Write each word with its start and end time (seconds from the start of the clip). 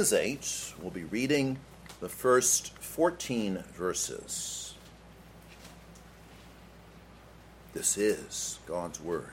Romans 0.00 0.12
8, 0.14 0.74
we'll 0.80 0.90
be 0.90 1.04
reading 1.04 1.58
the 2.00 2.08
first 2.08 2.72
14 2.78 3.62
verses. 3.74 4.72
This 7.74 7.98
is 7.98 8.60
God's 8.66 8.98
Word. 8.98 9.32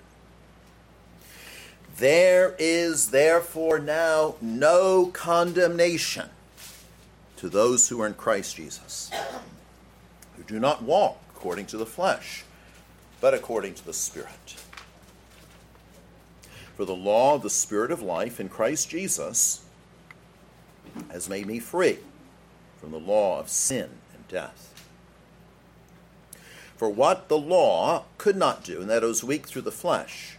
There 1.95 2.53
is 2.59 3.11
therefore 3.11 3.79
now 3.79 4.35
no 4.41 5.05
condemnation 5.13 6.29
to 7.37 7.47
those 7.47 7.87
who 7.87 8.01
are 8.01 8.07
in 8.07 8.15
Christ 8.15 8.57
Jesus, 8.57 9.09
who 10.35 10.43
do 10.43 10.59
not 10.59 10.83
walk 10.83 11.17
according 11.33 11.67
to 11.67 11.77
the 11.77 11.85
flesh, 11.85 12.43
but 13.21 13.33
according 13.33 13.75
to 13.75 13.85
the 13.85 13.93
Spirit. 13.93 14.57
For 16.75 16.83
the 16.83 16.93
law 16.93 17.35
of 17.35 17.41
the 17.41 17.49
Spirit 17.49 17.89
of 17.89 18.01
life 18.01 18.41
in 18.41 18.49
Christ 18.49 18.89
Jesus 18.89 19.63
has 21.11 21.29
made 21.29 21.47
me 21.47 21.59
free 21.59 21.99
from 22.79 22.91
the 22.91 22.99
law 22.99 23.39
of 23.39 23.49
sin 23.49 23.89
and 24.13 24.27
death. 24.27 24.73
For 26.75 26.89
what 26.89 27.27
the 27.27 27.37
law 27.37 28.05
could 28.17 28.37
not 28.37 28.63
do, 28.63 28.81
and 28.81 28.89
that 28.89 29.03
it 29.03 29.07
was 29.07 29.23
weak 29.23 29.47
through 29.47 29.63
the 29.63 29.71
flesh, 29.71 30.37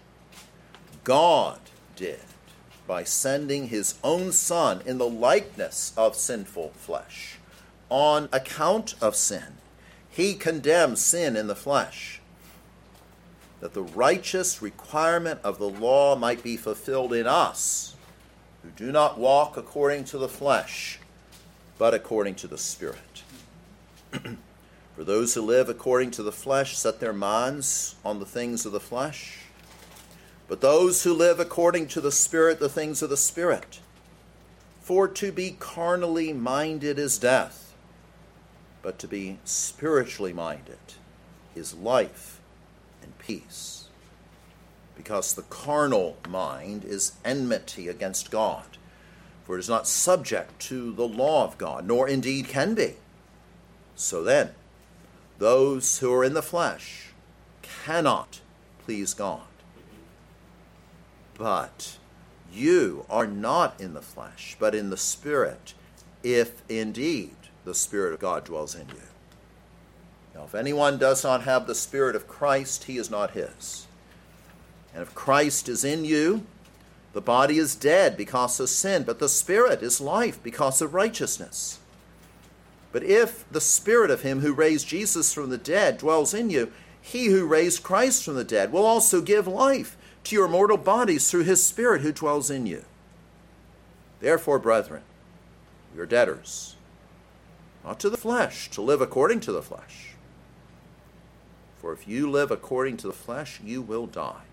God 1.04 1.58
did 1.96 2.20
by 2.86 3.04
sending 3.04 3.68
his 3.68 3.96
own 4.02 4.32
Son 4.32 4.80
in 4.86 4.98
the 4.98 5.08
likeness 5.08 5.92
of 5.96 6.16
sinful 6.16 6.70
flesh. 6.76 7.38
On 7.90 8.28
account 8.32 8.94
of 9.00 9.14
sin, 9.14 9.58
he 10.08 10.34
condemned 10.34 10.98
sin 10.98 11.36
in 11.36 11.48
the 11.48 11.54
flesh, 11.54 12.20
that 13.60 13.74
the 13.74 13.82
righteous 13.82 14.62
requirement 14.62 15.40
of 15.42 15.58
the 15.58 15.68
law 15.68 16.16
might 16.16 16.42
be 16.42 16.56
fulfilled 16.56 17.12
in 17.12 17.26
us 17.26 17.94
who 18.62 18.70
do 18.70 18.92
not 18.92 19.18
walk 19.18 19.56
according 19.56 20.04
to 20.04 20.18
the 20.18 20.28
flesh, 20.28 20.98
but 21.78 21.94
according 21.94 22.34
to 22.36 22.46
the 22.46 22.58
Spirit. 22.58 23.22
For 24.12 25.04
those 25.04 25.34
who 25.34 25.42
live 25.42 25.68
according 25.68 26.10
to 26.12 26.22
the 26.22 26.32
flesh 26.32 26.76
set 26.76 26.98
their 26.98 27.12
minds 27.12 27.94
on 28.04 28.18
the 28.18 28.26
things 28.26 28.66
of 28.66 28.72
the 28.72 28.80
flesh, 28.80 29.38
but 30.48 30.60
those 30.60 31.04
who 31.04 31.12
live 31.12 31.38
according 31.38 31.86
to 31.88 32.00
the 32.00 32.10
Spirit, 32.10 32.58
the 32.58 32.68
things 32.68 33.02
of 33.02 33.10
the 33.10 33.16
Spirit. 33.16 33.80
For 34.80 35.06
to 35.06 35.30
be 35.30 35.52
carnally 35.58 36.32
minded 36.32 36.98
is 36.98 37.18
death, 37.18 37.74
but 38.82 38.98
to 39.00 39.06
be 39.06 39.38
spiritually 39.44 40.32
minded 40.32 40.78
is 41.54 41.74
life 41.74 42.40
and 43.02 43.16
peace 43.18 43.77
because 44.98 45.32
the 45.32 45.42
carnal 45.42 46.18
mind 46.28 46.84
is 46.84 47.12
enmity 47.24 47.88
against 47.88 48.30
God, 48.30 48.76
for 49.44 49.56
it 49.56 49.60
is 49.60 49.68
not 49.68 49.88
subject 49.88 50.60
to 50.62 50.92
the 50.92 51.08
law 51.08 51.44
of 51.44 51.56
God, 51.56 51.86
nor 51.86 52.06
indeed 52.06 52.48
can 52.48 52.74
be. 52.74 52.96
So 53.94 54.22
then, 54.22 54.50
those 55.38 56.00
who 56.00 56.12
are 56.12 56.24
in 56.24 56.34
the 56.34 56.42
flesh 56.42 57.12
cannot 57.62 58.40
please 58.84 59.14
God. 59.14 59.42
But 61.38 61.96
you 62.52 63.06
are 63.08 63.26
not 63.26 63.80
in 63.80 63.94
the 63.94 64.02
flesh, 64.02 64.56
but 64.58 64.74
in 64.74 64.90
the 64.90 64.96
Spirit, 64.96 65.74
if 66.24 66.62
indeed 66.68 67.36
the 67.64 67.74
Spirit 67.74 68.14
of 68.14 68.20
God 68.20 68.44
dwells 68.44 68.74
in 68.74 68.88
you. 68.88 69.02
Now, 70.34 70.44
if 70.44 70.54
anyone 70.54 70.98
does 70.98 71.22
not 71.22 71.42
have 71.42 71.66
the 71.66 71.74
Spirit 71.74 72.16
of 72.16 72.26
Christ, 72.28 72.84
he 72.84 72.98
is 72.98 73.10
not 73.10 73.32
his. 73.32 73.87
And 74.98 75.06
if 75.06 75.14
Christ 75.14 75.68
is 75.68 75.84
in 75.84 76.04
you, 76.04 76.44
the 77.12 77.20
body 77.20 77.56
is 77.56 77.76
dead 77.76 78.16
because 78.16 78.58
of 78.58 78.68
sin, 78.68 79.04
but 79.04 79.20
the 79.20 79.28
spirit 79.28 79.80
is 79.80 80.00
life 80.00 80.42
because 80.42 80.82
of 80.82 80.92
righteousness. 80.92 81.78
But 82.90 83.04
if 83.04 83.48
the 83.48 83.60
spirit 83.60 84.10
of 84.10 84.22
him 84.22 84.40
who 84.40 84.52
raised 84.52 84.88
Jesus 84.88 85.32
from 85.32 85.50
the 85.50 85.56
dead 85.56 85.98
dwells 85.98 86.34
in 86.34 86.50
you, 86.50 86.72
he 87.00 87.26
who 87.26 87.46
raised 87.46 87.84
Christ 87.84 88.24
from 88.24 88.34
the 88.34 88.42
dead 88.42 88.72
will 88.72 88.84
also 88.84 89.20
give 89.20 89.46
life 89.46 89.96
to 90.24 90.34
your 90.34 90.48
mortal 90.48 90.76
bodies 90.76 91.30
through 91.30 91.44
his 91.44 91.64
spirit 91.64 92.02
who 92.02 92.10
dwells 92.10 92.50
in 92.50 92.66
you. 92.66 92.84
Therefore, 94.18 94.58
brethren, 94.58 95.02
we 95.94 96.00
are 96.00 96.06
debtors, 96.06 96.74
not 97.84 98.00
to 98.00 98.10
the 98.10 98.16
flesh, 98.16 98.68
to 98.72 98.82
live 98.82 99.00
according 99.00 99.38
to 99.42 99.52
the 99.52 99.62
flesh. 99.62 100.16
For 101.76 101.92
if 101.92 102.08
you 102.08 102.28
live 102.28 102.50
according 102.50 102.96
to 102.96 103.06
the 103.06 103.12
flesh, 103.12 103.60
you 103.62 103.80
will 103.80 104.08
die. 104.08 104.47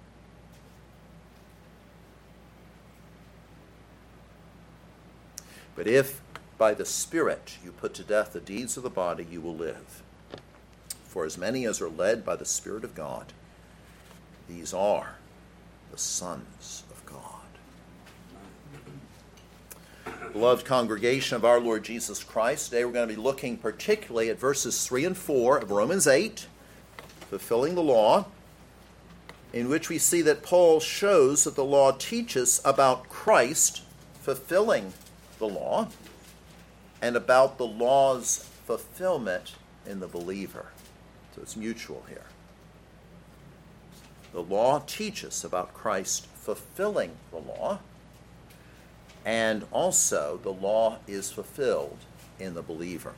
But 5.75 5.87
if 5.87 6.21
by 6.57 6.73
the 6.73 6.85
Spirit 6.85 7.57
you 7.63 7.71
put 7.71 7.93
to 7.95 8.03
death 8.03 8.33
the 8.33 8.39
deeds 8.39 8.77
of 8.77 8.83
the 8.83 8.89
body, 8.89 9.27
you 9.29 9.41
will 9.41 9.55
live. 9.55 10.01
For 11.03 11.25
as 11.25 11.37
many 11.37 11.65
as 11.65 11.81
are 11.81 11.89
led 11.89 12.25
by 12.25 12.37
the 12.37 12.45
Spirit 12.45 12.83
of 12.83 12.95
God, 12.95 13.33
these 14.47 14.73
are 14.73 15.15
the 15.91 15.97
sons 15.97 16.83
of 16.89 17.05
God. 17.05 17.31
Beloved 20.31 20.65
congregation 20.65 21.35
of 21.35 21.45
our 21.45 21.59
Lord 21.59 21.83
Jesus 21.83 22.23
Christ, 22.23 22.69
today 22.69 22.85
we're 22.85 22.91
going 22.91 23.07
to 23.07 23.15
be 23.15 23.21
looking 23.21 23.57
particularly 23.57 24.29
at 24.29 24.39
verses 24.39 24.85
3 24.85 25.05
and 25.05 25.17
4 25.17 25.59
of 25.59 25.71
Romans 25.71 26.07
8, 26.07 26.47
fulfilling 27.29 27.75
the 27.75 27.83
law, 27.83 28.25
in 29.53 29.69
which 29.69 29.89
we 29.89 29.97
see 29.97 30.21
that 30.21 30.43
Paul 30.43 30.79
shows 30.79 31.45
that 31.45 31.55
the 31.55 31.63
law 31.63 31.91
teaches 31.91 32.61
about 32.65 33.07
Christ 33.07 33.81
fulfilling 34.21 34.91
the 35.47 35.53
law 35.53 35.87
and 37.01 37.15
about 37.15 37.57
the 37.57 37.67
law's 37.67 38.49
fulfillment 38.65 39.55
in 39.85 39.99
the 39.99 40.07
believer. 40.07 40.67
So 41.35 41.41
it's 41.41 41.55
mutual 41.55 42.03
here. 42.09 42.25
The 44.33 44.41
law 44.41 44.79
teaches 44.85 45.43
about 45.43 45.73
Christ 45.73 46.25
fulfilling 46.25 47.11
the 47.31 47.37
law, 47.37 47.79
and 49.23 49.65
also 49.71 50.39
the 50.41 50.51
law 50.51 50.97
is 51.07 51.31
fulfilled 51.31 51.97
in 52.39 52.53
the 52.53 52.61
believer. 52.61 53.13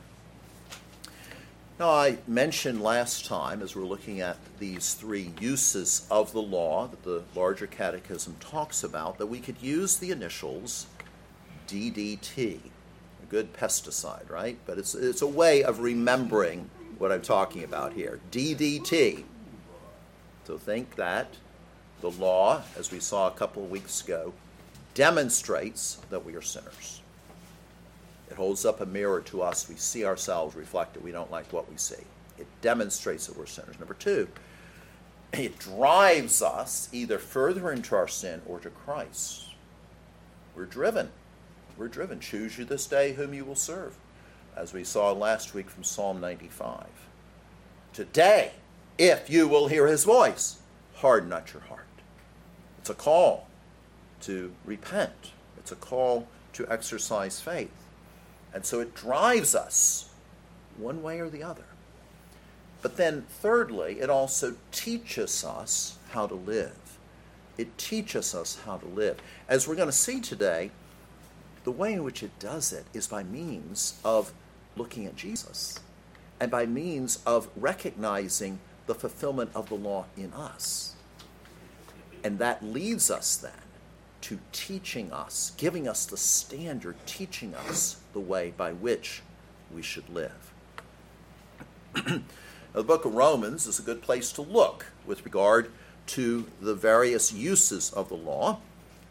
Now, 1.78 1.90
I 1.90 2.18
mentioned 2.26 2.82
last 2.82 3.24
time, 3.24 3.62
as 3.62 3.76
we're 3.76 3.84
looking 3.84 4.20
at 4.20 4.36
these 4.58 4.94
three 4.94 5.32
uses 5.40 6.06
of 6.10 6.32
the 6.32 6.42
law 6.42 6.88
that 6.88 7.04
the 7.04 7.22
larger 7.36 7.68
catechism 7.68 8.36
talks 8.40 8.82
about, 8.82 9.18
that 9.18 9.26
we 9.26 9.38
could 9.38 9.62
use 9.62 9.96
the 9.96 10.10
initials 10.10 10.86
DDT, 11.68 12.58
a 13.22 13.26
good 13.28 13.52
pesticide, 13.52 14.28
right? 14.30 14.58
But 14.66 14.78
it's, 14.78 14.94
it's 14.94 15.22
a 15.22 15.26
way 15.26 15.62
of 15.62 15.80
remembering 15.80 16.70
what 16.98 17.12
I'm 17.12 17.22
talking 17.22 17.62
about 17.62 17.92
here. 17.92 18.20
DDT. 18.32 19.24
So 20.44 20.58
think 20.58 20.96
that 20.96 21.34
the 22.00 22.10
law, 22.10 22.62
as 22.76 22.90
we 22.90 23.00
saw 23.00 23.28
a 23.28 23.32
couple 23.32 23.62
of 23.62 23.70
weeks 23.70 24.02
ago, 24.02 24.32
demonstrates 24.94 25.98
that 26.10 26.24
we 26.24 26.34
are 26.34 26.42
sinners. 26.42 27.02
It 28.30 28.36
holds 28.36 28.64
up 28.64 28.80
a 28.80 28.86
mirror 28.86 29.20
to 29.22 29.42
us. 29.42 29.68
We 29.68 29.76
see 29.76 30.04
ourselves 30.04 30.56
reflected. 30.56 31.02
We 31.02 31.12
don't 31.12 31.30
like 31.30 31.52
what 31.52 31.70
we 31.70 31.76
see. 31.76 32.02
It 32.38 32.46
demonstrates 32.62 33.26
that 33.26 33.36
we're 33.36 33.46
sinners. 33.46 33.78
Number 33.78 33.94
two, 33.94 34.28
it 35.32 35.58
drives 35.58 36.40
us 36.40 36.88
either 36.92 37.18
further 37.18 37.70
into 37.72 37.94
our 37.94 38.08
sin 38.08 38.40
or 38.46 38.58
to 38.60 38.70
Christ. 38.70 39.44
We're 40.56 40.64
driven 40.64 41.10
we're 41.78 41.88
driven. 41.88 42.18
Choose 42.18 42.58
you 42.58 42.64
this 42.64 42.86
day 42.86 43.12
whom 43.12 43.32
you 43.32 43.44
will 43.44 43.54
serve, 43.54 43.96
as 44.56 44.72
we 44.72 44.82
saw 44.82 45.12
last 45.12 45.54
week 45.54 45.70
from 45.70 45.84
Psalm 45.84 46.20
95. 46.20 46.86
Today, 47.92 48.52
if 48.98 49.30
you 49.30 49.46
will 49.46 49.68
hear 49.68 49.86
his 49.86 50.04
voice, 50.04 50.58
harden 50.96 51.28
not 51.28 51.52
your 51.52 51.62
heart. 51.62 51.86
It's 52.80 52.90
a 52.90 52.94
call 52.94 53.46
to 54.22 54.52
repent, 54.64 55.32
it's 55.56 55.70
a 55.70 55.76
call 55.76 56.26
to 56.54 56.66
exercise 56.70 57.40
faith. 57.40 57.70
And 58.52 58.66
so 58.66 58.80
it 58.80 58.94
drives 58.94 59.54
us 59.54 60.10
one 60.76 61.02
way 61.02 61.20
or 61.20 61.28
the 61.28 61.42
other. 61.42 61.64
But 62.82 62.96
then, 62.96 63.26
thirdly, 63.28 64.00
it 64.00 64.08
also 64.10 64.56
teaches 64.72 65.44
us 65.44 65.98
how 66.10 66.26
to 66.26 66.34
live. 66.34 66.98
It 67.56 67.76
teaches 67.76 68.34
us 68.34 68.58
how 68.64 68.78
to 68.78 68.86
live. 68.86 69.18
As 69.48 69.66
we're 69.66 69.74
going 69.74 69.88
to 69.88 69.92
see 69.92 70.20
today, 70.20 70.70
the 71.68 71.72
way 71.72 71.92
in 71.92 72.02
which 72.02 72.22
it 72.22 72.38
does 72.38 72.72
it 72.72 72.86
is 72.94 73.06
by 73.06 73.22
means 73.22 74.00
of 74.02 74.32
looking 74.74 75.04
at 75.04 75.14
Jesus 75.14 75.78
and 76.40 76.50
by 76.50 76.64
means 76.64 77.18
of 77.26 77.46
recognizing 77.56 78.58
the 78.86 78.94
fulfillment 78.94 79.50
of 79.54 79.68
the 79.68 79.74
law 79.74 80.06
in 80.16 80.32
us. 80.32 80.94
And 82.24 82.38
that 82.38 82.64
leads 82.64 83.10
us 83.10 83.36
then 83.36 83.52
to 84.22 84.38
teaching 84.50 85.12
us, 85.12 85.52
giving 85.58 85.86
us 85.86 86.06
the 86.06 86.16
standard, 86.16 86.96
teaching 87.04 87.54
us 87.54 88.00
the 88.14 88.20
way 88.20 88.54
by 88.56 88.72
which 88.72 89.20
we 89.70 89.82
should 89.82 90.08
live. 90.08 90.54
the 92.72 92.82
book 92.82 93.04
of 93.04 93.12
Romans 93.12 93.66
is 93.66 93.78
a 93.78 93.82
good 93.82 94.00
place 94.00 94.32
to 94.32 94.40
look 94.40 94.86
with 95.04 95.22
regard 95.22 95.70
to 96.06 96.46
the 96.62 96.74
various 96.74 97.30
uses 97.30 97.92
of 97.92 98.08
the 98.08 98.16
law. 98.16 98.58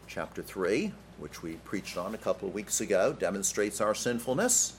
Chapter 0.08 0.42
3, 0.42 0.92
which 1.18 1.42
we 1.42 1.54
preached 1.64 1.96
on 1.96 2.14
a 2.14 2.18
couple 2.18 2.48
of 2.48 2.54
weeks 2.54 2.80
ago, 2.80 3.12
demonstrates 3.12 3.80
our 3.80 3.94
sinfulness. 3.94 4.74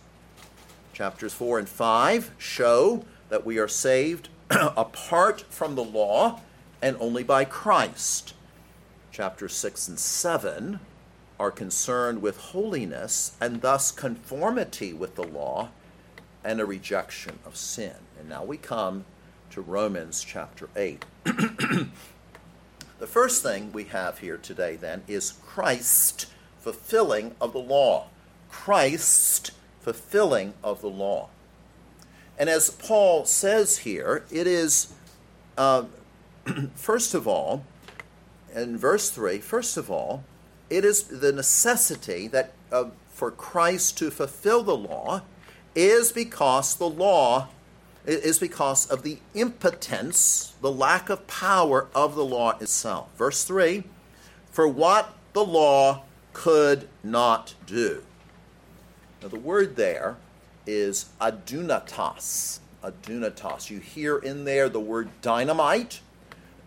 Chapters 0.94 1.33
4 1.33 1.59
and 1.59 1.69
5 1.69 2.31
show 2.38 3.06
that 3.30 3.45
we 3.45 3.57
are 3.57 3.68
saved 3.68 4.30
apart 4.50 5.45
from 5.50 5.75
the 5.75 5.83
law 5.83 6.41
and 6.81 6.97
only 7.00 7.24
by 7.24 7.45
Christ. 7.45 8.33
Chapters 9.12 9.53
6 9.53 9.88
and 9.89 10.00
7 10.00 10.80
are 11.39 11.51
concerned 11.51 12.21
with 12.21 12.38
holiness 12.38 13.36
and 13.39 13.62
thus 13.62 13.91
conformity 13.91 14.94
with 14.94 15.15
the 15.15 15.24
law 15.24 15.69
and 16.44 16.59
a 16.59 16.65
rejection 16.65 17.39
of 17.45 17.56
sin. 17.56 17.95
And 18.19 18.30
now 18.30 18.44
we 18.44 18.57
come 18.57 19.06
to 19.51 19.62
Romans 19.62 20.24
chapter 20.24 20.69
8. 20.75 21.06
the 23.00 23.07
first 23.07 23.42
thing 23.42 23.72
we 23.72 23.86
have 23.86 24.19
here 24.19 24.38
today, 24.38 24.75
then, 24.75 25.04
is 25.07 25.34
Christ 25.46 26.28
fulfilling 26.60 27.36
of 27.40 27.54
the 27.54 27.60
law. 27.60 28.07
Christ 28.50 29.51
fulfilling 29.81 30.54
of 30.63 30.81
the 30.81 30.90
law. 30.90 31.30
And 32.38 32.50
as 32.50 32.69
Paul 32.69 33.25
says 33.25 33.80
here, 33.80 34.25
it 34.31 34.48
is, 34.48 34.94
uh, 35.57 35.86
first 36.75 37.13
of 37.13 37.28
all, 37.28 37.66
in 38.54 38.78
verse 38.78 39.10
3, 39.10 39.40
first 39.40 39.78
of 39.78 39.90
all, 39.90 40.24
it 40.69 40.86
is 40.86 41.04
the 41.04 41.31
necessity 41.31 42.28
that 42.28 42.54
uh, 42.72 42.86
for 43.12 43.31
Christ 43.31 43.98
to 43.98 44.12
fulfill 44.12 44.63
the 44.63 44.78
law 44.78 45.22
is 45.75 46.12
because 46.12 46.75
the 46.75 46.90
law 46.90 47.50
is 48.10 48.40
because 48.40 48.88
of 48.88 49.04
the 49.04 49.20
impotence, 49.34 50.54
the 50.62 50.72
lack 50.72 51.10
of 51.10 51.28
power 51.28 51.88
of 51.94 52.16
the 52.16 52.26
law 52.26 52.58
itself. 52.60 53.10
Verse 53.18 53.44
3 53.44 53.84
For 54.52 54.68
what 54.68 55.16
the 55.34 55.44
law 55.44 56.04
could 56.34 56.88
not 57.04 57.56
do. 57.66 58.04
Now, 59.22 59.28
the 59.28 59.40
word 59.40 59.76
there 59.76 60.18
is 60.66 61.08
adunatas. 61.20 62.60
Adunatas. 62.84 63.70
You 63.70 63.80
hear 63.80 64.18
in 64.18 64.46
there 64.46 64.70
the 64.70 64.80
word 64.80 65.10
dynamite. 65.22 66.02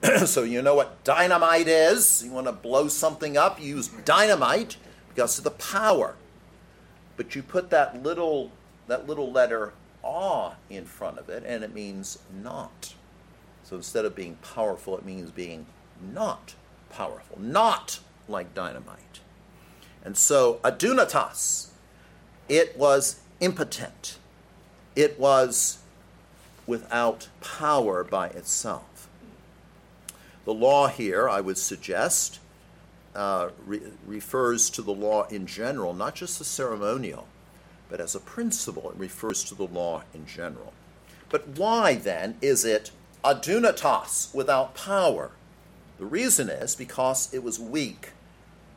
so 0.26 0.42
you 0.42 0.60
know 0.60 0.74
what 0.74 1.02
dynamite 1.04 1.68
is. 1.68 2.22
You 2.24 2.32
want 2.32 2.46
to 2.46 2.52
blow 2.52 2.88
something 2.88 3.36
up, 3.36 3.60
you 3.60 3.76
use 3.76 3.88
dynamite 4.04 4.76
because 5.08 5.38
of 5.38 5.44
the 5.44 5.50
power. 5.50 6.16
But 7.16 7.34
you 7.34 7.42
put 7.42 7.70
that 7.70 8.02
little 8.02 8.50
that 8.88 9.06
little 9.06 9.30
letter 9.30 9.72
"ah" 10.04 10.56
in 10.68 10.84
front 10.84 11.18
of 11.18 11.28
it, 11.28 11.42
and 11.46 11.62
it 11.64 11.74
means 11.74 12.18
not. 12.32 12.94
So 13.64 13.76
instead 13.76 14.04
of 14.04 14.14
being 14.14 14.36
powerful, 14.36 14.96
it 14.96 15.04
means 15.04 15.30
being 15.30 15.66
not 16.00 16.54
powerful, 16.90 17.38
not 17.40 18.00
like 18.28 18.54
dynamite. 18.54 19.20
And 20.04 20.16
so 20.16 20.60
adunatas, 20.64 21.70
it 22.48 22.76
was 22.76 23.20
impotent. 23.40 24.18
It 24.96 25.18
was 25.18 25.78
without 26.66 27.28
power 27.40 28.04
by 28.04 28.28
itself. 28.28 29.08
The 30.44 30.54
law 30.54 30.88
here, 30.88 31.28
I 31.28 31.40
would 31.40 31.58
suggest, 31.58 32.40
uh, 33.14 33.50
re- 33.64 33.92
refers 34.06 34.70
to 34.70 34.82
the 34.82 34.92
law 34.92 35.26
in 35.28 35.46
general, 35.46 35.94
not 35.94 36.14
just 36.14 36.38
the 36.38 36.44
ceremonial, 36.44 37.26
but 37.92 38.00
as 38.00 38.14
a 38.14 38.20
principle, 38.20 38.88
it 38.88 38.96
refers 38.96 39.44
to 39.44 39.54
the 39.54 39.66
law 39.66 40.02
in 40.14 40.24
general. 40.24 40.72
But 41.28 41.46
why 41.46 41.94
then 41.94 42.38
is 42.40 42.64
it 42.64 42.90
adunatos, 43.22 44.34
without 44.34 44.74
power? 44.74 45.32
The 45.98 46.06
reason 46.06 46.48
is 46.48 46.74
because 46.74 47.32
it 47.34 47.42
was 47.42 47.60
weak 47.60 48.12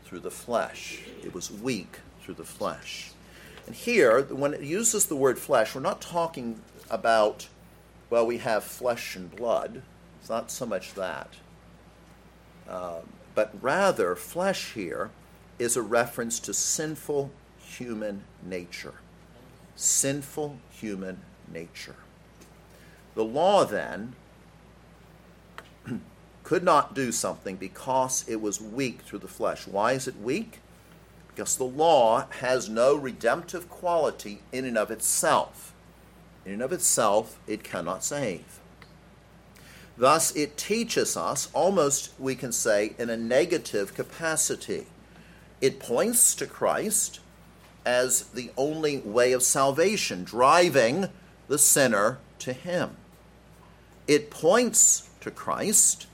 through 0.04 0.20
the 0.20 0.30
flesh. 0.30 1.00
It 1.24 1.34
was 1.34 1.50
weak 1.50 2.00
through 2.22 2.34
the 2.34 2.44
flesh. 2.44 3.12
And 3.66 3.74
here, 3.74 4.22
when 4.22 4.54
it 4.54 4.64
uses 4.64 5.06
the 5.06 5.16
word 5.16 5.40
flesh, 5.40 5.74
we're 5.74 5.80
not 5.80 6.02
talking 6.02 6.60
about, 6.90 7.48
well, 8.10 8.28
we 8.28 8.40
have 8.40 8.66
flesh 8.66 9.16
and 9.16 9.34
blood. 9.34 9.82
It's 10.20 10.30
not 10.30 10.52
so 10.52 10.66
much 10.66 10.94
that. 10.96 11.30
Um, 12.68 13.08
but 13.34 13.54
rather, 13.62 14.14
flesh 14.18 14.74
here 14.74 15.10
is 15.58 15.78
a 15.78 15.82
reference 15.82 16.38
to 16.42 16.54
sinful 16.54 17.32
human 17.60 18.26
nature. 18.44 18.96
Sinful 19.76 20.58
human 20.70 21.22
nature. 21.52 21.96
The 23.16 23.24
law, 23.24 23.66
then, 23.66 24.16
could 26.44 26.64
not 26.64 26.94
do 26.94 27.12
something 27.12 27.56
because 27.56 28.26
it 28.28 28.42
was 28.42 28.62
weak 28.62 29.02
through 29.02 29.20
the 29.20 29.28
flesh. 29.28 29.68
Why 29.68 29.94
is 29.94 30.08
it 30.08 30.20
weak? 30.22 30.60
Because 31.28 31.58
the 31.58 31.64
law 31.64 32.28
has 32.40 32.70
no 32.70 32.96
redemptive 32.96 33.70
quality 33.70 34.42
in 34.52 34.66
and 34.66 34.78
of 34.78 34.92
itself. 34.92 35.74
In 36.46 36.54
and 36.54 36.62
of 36.62 36.72
itself, 36.72 37.40
it 37.48 37.64
cannot 37.64 38.04
save. 38.04 38.60
Thus, 39.98 40.36
it 40.36 40.58
teaches 40.58 41.16
us, 41.16 41.50
almost 41.54 42.12
we 42.20 42.36
can 42.36 42.52
say, 42.52 42.94
in 42.98 43.10
a 43.10 43.18
negative 43.18 43.94
capacity. 43.94 44.88
It 45.62 45.80
points 45.80 46.36
to 46.36 46.46
Christ 46.46 47.22
as 47.86 48.24
the 48.24 48.52
only 48.58 48.98
way 49.00 49.32
of 49.32 49.44
salvation, 49.44 50.24
driving 50.24 51.10
the 51.48 51.58
sinner 51.58 52.18
to 52.40 52.54
Him. 52.54 52.98
It 54.08 54.30
points 54.30 55.10
to 55.22 55.32
Christ 55.32 56.08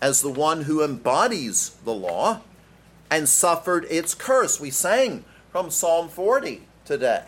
as 0.00 0.20
the 0.20 0.30
one 0.30 0.62
who 0.62 0.82
embodies 0.82 1.70
the 1.84 1.94
law 1.94 2.40
and 3.10 3.28
suffered 3.28 3.86
its 3.88 4.14
curse. 4.14 4.58
We 4.58 4.70
sang 4.70 5.24
from 5.50 5.70
Psalm 5.70 6.08
40 6.08 6.62
today, 6.84 7.26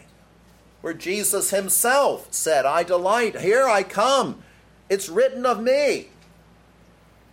where 0.81 0.95
Jesus 0.95 1.51
himself 1.51 2.29
said, 2.33 2.65
I 2.65 2.83
delight, 2.83 3.41
here 3.41 3.69
I 3.69 3.83
come, 3.83 4.43
it's 4.89 5.09
written 5.09 5.47
of 5.47 5.63
me. 5.63 6.09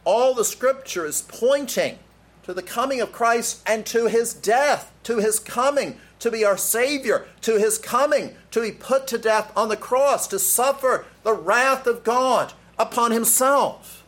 All 0.04 0.34
the 0.34 0.46
scripture 0.46 1.06
is 1.06 1.22
pointing 1.22 1.98
to 2.44 2.54
the 2.54 2.62
coming 2.62 3.02
of 3.02 3.12
Christ 3.12 3.62
and 3.66 3.86
to 3.88 4.08
his 4.08 4.34
death, 4.34 4.92
to 5.04 5.18
his 5.18 5.40
coming, 5.40 5.98
to 6.22 6.32
be 6.32 6.46
our 6.46 6.58
Savior, 6.58 7.26
to 7.42 7.58
his 7.58 7.78
coming, 7.78 8.36
to 8.52 8.62
be 8.62 8.72
put 8.72 9.08
to 9.08 9.18
death 9.18 9.52
on 9.58 9.70
the 9.70 9.76
cross, 9.76 10.28
to 10.28 10.40
suffer 10.40 11.06
the 11.24 11.34
wrath 11.34 11.88
of 11.88 12.04
God 12.04 12.54
upon 12.78 13.12
himself. 13.12 14.04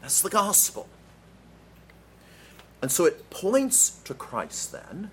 That's 0.00 0.22
the 0.22 0.30
gospel. 0.30 0.88
And 2.80 2.90
so 2.90 3.04
it 3.04 3.28
points 3.30 3.90
to 4.04 4.14
Christ 4.14 4.72
then 4.72 5.10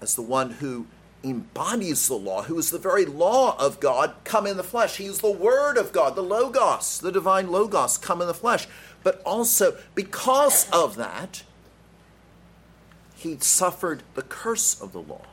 as 0.00 0.14
the 0.14 0.22
one 0.22 0.50
who 0.50 0.86
embodies 1.24 2.06
the 2.06 2.14
law, 2.14 2.42
who 2.42 2.56
is 2.58 2.70
the 2.70 2.78
very 2.78 3.04
law 3.04 3.56
of 3.58 3.80
God 3.80 4.14
come 4.22 4.46
in 4.46 4.56
the 4.56 4.62
flesh. 4.62 4.96
He 4.96 5.06
is 5.06 5.18
the 5.18 5.30
Word 5.30 5.76
of 5.76 5.92
God, 5.92 6.14
the 6.14 6.22
Logos, 6.22 7.00
the 7.00 7.10
divine 7.10 7.50
Logos 7.50 7.98
come 7.98 8.20
in 8.20 8.28
the 8.28 8.34
flesh. 8.34 8.68
But 9.02 9.20
also, 9.22 9.76
because 9.96 10.70
of 10.70 10.94
that, 10.96 11.42
he 13.16 13.36
suffered 13.40 14.04
the 14.14 14.22
curse 14.22 14.80
of 14.80 14.92
the 14.92 15.00
law. 15.02 15.26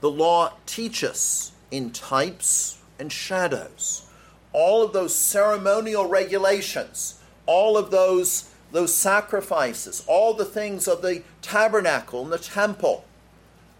The 0.00 0.10
law 0.10 0.52
teaches 0.66 1.52
in 1.70 1.90
types 1.90 2.78
and 2.98 3.12
shadows. 3.12 4.08
All 4.52 4.82
of 4.82 4.92
those 4.92 5.14
ceremonial 5.14 6.06
regulations 6.08 7.20
all 7.46 7.78
of 7.78 7.90
those, 7.90 8.50
those 8.72 8.92
sacrifices, 8.94 10.04
all 10.06 10.34
the 10.34 10.44
things 10.44 10.86
of 10.86 11.00
the 11.00 11.22
tabernacle 11.40 12.22
and 12.22 12.32
the 12.32 12.38
temple, 12.38 13.04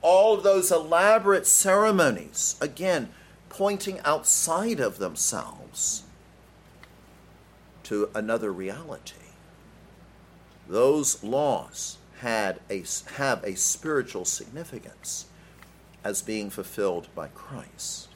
all 0.00 0.35
of 0.35 0.44
those 0.44 0.70
elaborate 0.70 1.46
ceremonies, 1.46 2.56
again, 2.61 3.11
pointing 3.49 4.00
outside 4.00 4.80
of 4.80 4.99
themselves 4.99 6.04
to 7.82 8.08
another 8.14 8.52
reality. 8.52 9.14
Those 10.68 11.23
laws 11.23 11.99
had 12.20 12.61
a, 12.70 12.85
have 13.16 13.42
a 13.44 13.56
spiritual 13.56 14.25
significance 14.25 15.26
as 16.07 16.23
being 16.23 16.51
fulfilled 16.51 17.09
by 17.17 17.27
Christ. 17.27 18.07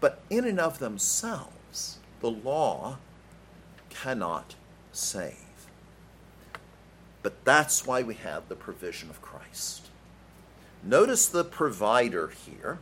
But 0.00 0.20
in 0.28 0.44
and 0.44 0.60
of 0.60 0.80
themselves, 0.80 1.98
the 2.20 2.30
law 2.30 2.98
cannot 3.88 4.54
save. 4.92 5.38
But 7.22 7.42
that's 7.42 7.86
why 7.86 8.02
we 8.02 8.16
have 8.16 8.50
the 8.50 8.54
provision 8.54 9.08
of 9.08 9.22
Christ. 9.22 9.88
Notice 10.82 11.26
the 11.26 11.42
provider 11.42 12.28
here. 12.28 12.80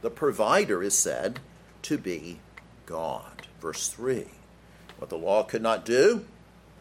The 0.00 0.10
provider 0.10 0.80
is 0.80 0.96
said 0.96 1.40
to 1.82 1.98
be 1.98 2.38
God. 2.86 3.48
Verse 3.60 3.88
3. 3.88 4.26
What 4.98 5.10
the 5.10 5.18
law 5.18 5.42
could 5.42 5.62
not 5.62 5.84
do, 5.84 6.24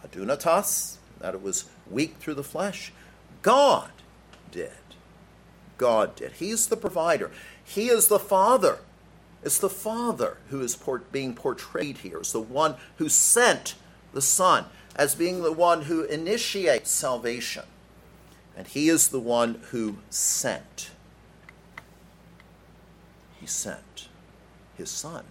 adunatas, 0.06 0.98
that 1.18 1.34
it 1.34 1.42
was 1.42 1.66
weak 1.90 2.18
through 2.20 2.36
the 2.36 2.44
flesh, 2.44 2.94
God 3.42 3.90
did. 4.52 4.70
God 5.82 6.16
did. 6.16 6.34
He's 6.34 6.68
the 6.68 6.78
provider. 6.78 7.32
He 7.64 7.88
is 7.90 8.08
the 8.08 8.20
Father. 8.20 8.78
It's 9.44 9.58
the 9.58 9.68
Father 9.68 10.38
who 10.52 10.62
is 10.62 10.80
being 11.12 11.34
portrayed 11.34 11.98
here 11.98 12.20
as 12.22 12.32
the 12.32 12.40
one 12.40 12.76
who 12.98 13.10
sent 13.10 13.74
the 14.14 14.22
Son, 14.22 14.66
as 14.96 15.16
being 15.16 15.42
the 15.42 15.52
one 15.52 15.82
who 15.84 16.04
initiates 16.04 16.92
salvation. 16.92 17.64
And 18.56 18.68
He 18.68 18.90
is 18.90 19.10
the 19.10 19.20
one 19.20 19.60
who 19.72 19.98
sent. 20.12 20.92
He 23.40 23.48
sent 23.48 24.08
His 24.78 24.92
Son. 24.92 25.24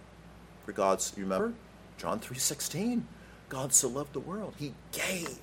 For 0.65 0.73
God's, 0.73 1.13
you 1.15 1.23
remember? 1.23 1.53
John 1.97 2.19
3.16. 2.19 3.03
God 3.47 3.73
so 3.73 3.87
loved 3.87 4.11
the 4.11 4.19
world. 4.19 4.55
He 4.57 4.73
gave 4.91 5.39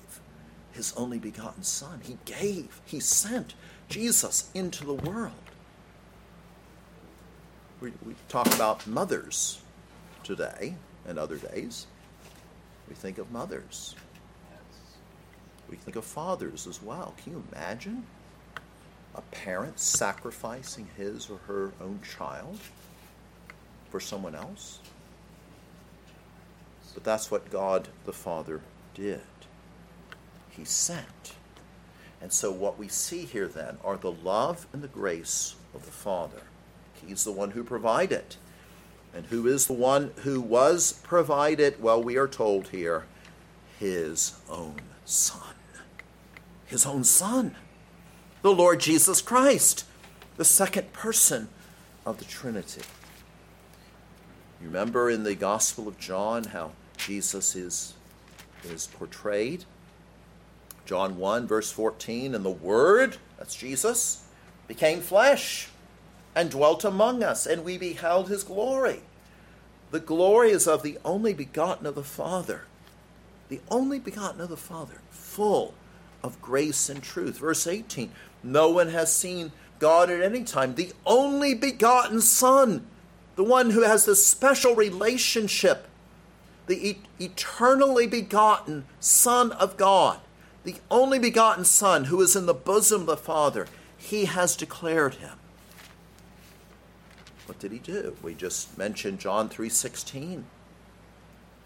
his 0.71 0.93
only 0.95 1.17
begotten 1.17 1.63
Son. 1.63 2.01
He 2.03 2.17
gave, 2.25 2.79
he 2.85 2.99
sent 2.99 3.55
Jesus 3.89 4.49
into 4.53 4.85
the 4.85 4.93
world. 4.93 5.33
We, 7.81 7.91
we 8.05 8.13
talk 8.27 8.47
about 8.53 8.85
mothers 8.85 9.61
today 10.23 10.75
and 11.07 11.17
other 11.17 11.37
days. 11.37 11.87
We 12.87 12.95
think 12.95 13.17
of 13.17 13.31
mothers. 13.31 13.95
We 15.69 15.77
think 15.77 15.95
of 15.95 16.05
fathers 16.05 16.67
as 16.67 16.81
well. 16.81 17.13
Can 17.21 17.33
you 17.33 17.43
imagine 17.51 18.05
a 19.15 19.21
parent 19.21 19.79
sacrificing 19.79 20.87
his 20.97 21.29
or 21.29 21.37
her 21.47 21.71
own 21.81 21.99
child 22.17 22.59
for 23.89 23.99
someone 23.99 24.35
else? 24.35 24.79
But 26.93 27.03
that's 27.03 27.31
what 27.31 27.49
God 27.49 27.87
the 28.05 28.13
Father 28.13 28.61
did. 28.93 29.21
He 30.49 30.65
sent. 30.65 31.33
And 32.21 32.33
so, 32.33 32.51
what 32.51 32.77
we 32.77 32.87
see 32.87 33.25
here 33.25 33.47
then 33.47 33.77
are 33.83 33.97
the 33.97 34.11
love 34.11 34.67
and 34.73 34.81
the 34.81 34.87
grace 34.87 35.55
of 35.73 35.85
the 35.85 35.91
Father. 35.91 36.41
He's 37.05 37.23
the 37.23 37.31
one 37.31 37.51
who 37.51 37.63
provided. 37.63 38.35
And 39.13 39.25
who 39.27 39.47
is 39.47 39.67
the 39.67 39.73
one 39.73 40.11
who 40.17 40.39
was 40.39 40.93
provided? 41.03 41.81
Well, 41.81 42.03
we 42.03 42.17
are 42.17 42.27
told 42.27 42.69
here 42.69 43.05
his 43.79 44.33
own 44.49 44.75
Son. 45.05 45.55
His 46.65 46.85
own 46.85 47.03
Son. 47.03 47.55
The 48.41 48.53
Lord 48.53 48.79
Jesus 48.79 49.21
Christ, 49.21 49.85
the 50.37 50.45
second 50.45 50.93
person 50.93 51.49
of 52.05 52.19
the 52.19 52.25
Trinity. 52.25 52.81
You 54.61 54.67
remember 54.67 55.09
in 55.09 55.23
the 55.23 55.35
Gospel 55.35 55.87
of 55.87 55.97
John 55.97 56.43
how 56.45 56.71
Jesus 56.97 57.55
is, 57.55 57.93
is 58.63 58.87
portrayed? 58.87 59.65
John 60.89 61.17
1, 61.17 61.45
verse 61.45 61.71
14, 61.71 62.33
and 62.33 62.43
the 62.43 62.49
Word, 62.49 63.17
that's 63.37 63.53
Jesus, 63.53 64.23
became 64.67 65.01
flesh 65.01 65.69
and 66.33 66.49
dwelt 66.49 66.83
among 66.83 67.21
us, 67.21 67.45
and 67.45 67.63
we 67.63 67.77
beheld 67.77 68.27
his 68.27 68.43
glory. 68.43 69.01
The 69.91 69.99
glory 69.99 70.49
is 70.49 70.67
of 70.67 70.81
the 70.81 70.97
only 71.05 71.31
begotten 71.31 71.85
of 71.85 71.93
the 71.93 72.03
Father, 72.03 72.63
the 73.49 73.61
only 73.69 73.99
begotten 73.99 74.41
of 74.41 74.49
the 74.49 74.57
Father, 74.57 74.95
full 75.11 75.75
of 76.23 76.41
grace 76.41 76.89
and 76.89 77.03
truth. 77.03 77.37
Verse 77.37 77.67
18 77.67 78.11
No 78.41 78.71
one 78.71 78.89
has 78.89 79.15
seen 79.15 79.51
God 79.77 80.09
at 80.09 80.23
any 80.23 80.43
time, 80.43 80.73
the 80.73 80.93
only 81.05 81.53
begotten 81.53 82.19
Son, 82.19 82.87
the 83.35 83.43
one 83.43 83.69
who 83.69 83.83
has 83.83 84.05
this 84.05 84.25
special 84.25 84.73
relationship, 84.73 85.87
the 86.65 86.97
eternally 87.19 88.07
begotten 88.07 88.85
Son 88.99 89.51
of 89.51 89.77
God 89.77 90.21
the 90.63 90.75
only 90.91 91.19
begotten 91.19 91.65
Son 91.65 92.05
who 92.05 92.21
is 92.21 92.35
in 92.35 92.45
the 92.45 92.53
bosom 92.53 93.01
of 93.01 93.07
the 93.07 93.17
Father, 93.17 93.67
he 93.97 94.25
has 94.25 94.55
declared 94.55 95.15
him. 95.15 95.37
What 97.45 97.59
did 97.59 97.71
he 97.71 97.79
do? 97.79 98.15
We 98.21 98.35
just 98.35 98.77
mentioned 98.77 99.19
John 99.19 99.49
3:16. 99.49 100.45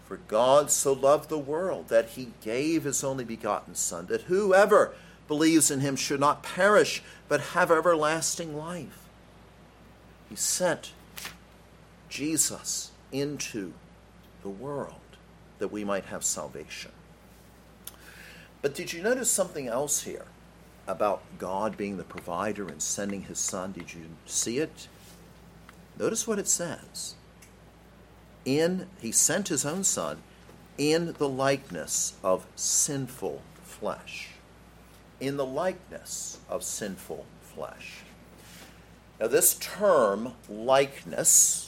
For 0.06 0.16
God 0.28 0.70
so 0.70 0.92
loved 0.92 1.28
the 1.28 1.38
world 1.38 1.88
that 1.88 2.10
he 2.10 2.32
gave 2.42 2.84
his 2.84 3.02
only 3.02 3.24
begotten 3.24 3.74
Son, 3.74 4.06
that 4.06 4.22
whoever 4.22 4.94
believes 5.26 5.70
in 5.70 5.80
him 5.80 5.96
should 5.96 6.20
not 6.20 6.42
perish, 6.42 7.02
but 7.28 7.40
have 7.40 7.70
everlasting 7.70 8.56
life. 8.56 9.08
He 10.28 10.36
sent 10.36 10.92
Jesus 12.08 12.90
into 13.12 13.72
the 14.42 14.50
world 14.50 15.00
that 15.58 15.68
we 15.68 15.84
might 15.84 16.06
have 16.06 16.24
salvation. 16.24 16.92
But 18.64 18.74
did 18.74 18.94
you 18.94 19.02
notice 19.02 19.30
something 19.30 19.68
else 19.68 20.04
here 20.04 20.24
about 20.86 21.22
God 21.36 21.76
being 21.76 21.98
the 21.98 22.02
provider 22.02 22.66
and 22.66 22.80
sending 22.80 23.24
his 23.24 23.38
son? 23.38 23.72
Did 23.72 23.92
you 23.92 24.06
see 24.24 24.56
it? 24.56 24.88
Notice 25.98 26.26
what 26.26 26.38
it 26.38 26.48
says. 26.48 27.14
In 28.46 28.86
he 29.02 29.12
sent 29.12 29.48
his 29.48 29.66
own 29.66 29.84
son 29.84 30.22
in 30.78 31.12
the 31.18 31.28
likeness 31.28 32.14
of 32.22 32.46
sinful 32.56 33.42
flesh. 33.62 34.30
In 35.20 35.36
the 35.36 35.44
likeness 35.44 36.38
of 36.48 36.64
sinful 36.64 37.26
flesh. 37.42 37.98
Now, 39.20 39.26
this 39.26 39.56
term, 39.56 40.36
likeness, 40.48 41.63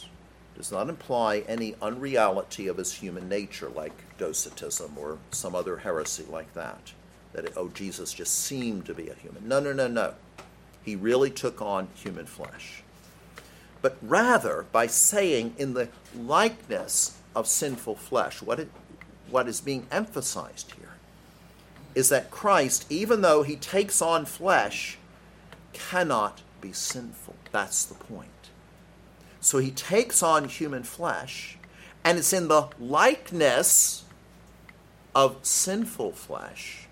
does 0.56 0.72
not 0.72 0.88
imply 0.88 1.44
any 1.46 1.74
unreality 1.82 2.66
of 2.66 2.78
his 2.78 2.94
human 2.94 3.28
nature, 3.28 3.68
like 3.68 3.92
Docetism 4.16 4.96
or 4.96 5.18
some 5.30 5.54
other 5.54 5.76
heresy 5.76 6.24
like 6.28 6.52
that. 6.54 6.92
That, 7.32 7.44
it, 7.44 7.52
oh, 7.56 7.68
Jesus 7.68 8.14
just 8.14 8.44
seemed 8.44 8.86
to 8.86 8.94
be 8.94 9.08
a 9.08 9.14
human. 9.14 9.46
No, 9.46 9.60
no, 9.60 9.72
no, 9.72 9.86
no. 9.86 10.14
He 10.82 10.96
really 10.96 11.30
took 11.30 11.60
on 11.60 11.88
human 11.94 12.24
flesh. 12.24 12.82
But 13.82 13.98
rather, 14.00 14.64
by 14.72 14.86
saying 14.86 15.54
in 15.58 15.74
the 15.74 15.88
likeness 16.16 17.18
of 17.34 17.46
sinful 17.46 17.96
flesh, 17.96 18.40
what, 18.40 18.58
it, 18.58 18.70
what 19.30 19.48
is 19.48 19.60
being 19.60 19.86
emphasized 19.90 20.72
here 20.72 20.94
is 21.94 22.08
that 22.08 22.30
Christ, 22.30 22.86
even 22.90 23.20
though 23.20 23.42
he 23.42 23.56
takes 23.56 24.00
on 24.00 24.24
flesh, 24.24 24.96
cannot 25.72 26.42
be 26.60 26.72
sinful. 26.72 27.34
That's 27.52 27.84
the 27.84 27.94
point. 27.94 28.30
So 29.46 29.58
he 29.58 29.70
takes 29.70 30.24
on 30.24 30.48
human 30.48 30.82
flesh, 30.82 31.56
and 32.02 32.18
it's 32.18 32.32
in 32.32 32.48
the 32.48 32.66
likeness 32.80 34.02
of 35.14 35.36
sinful 35.42 36.14
flesh. 36.14 36.88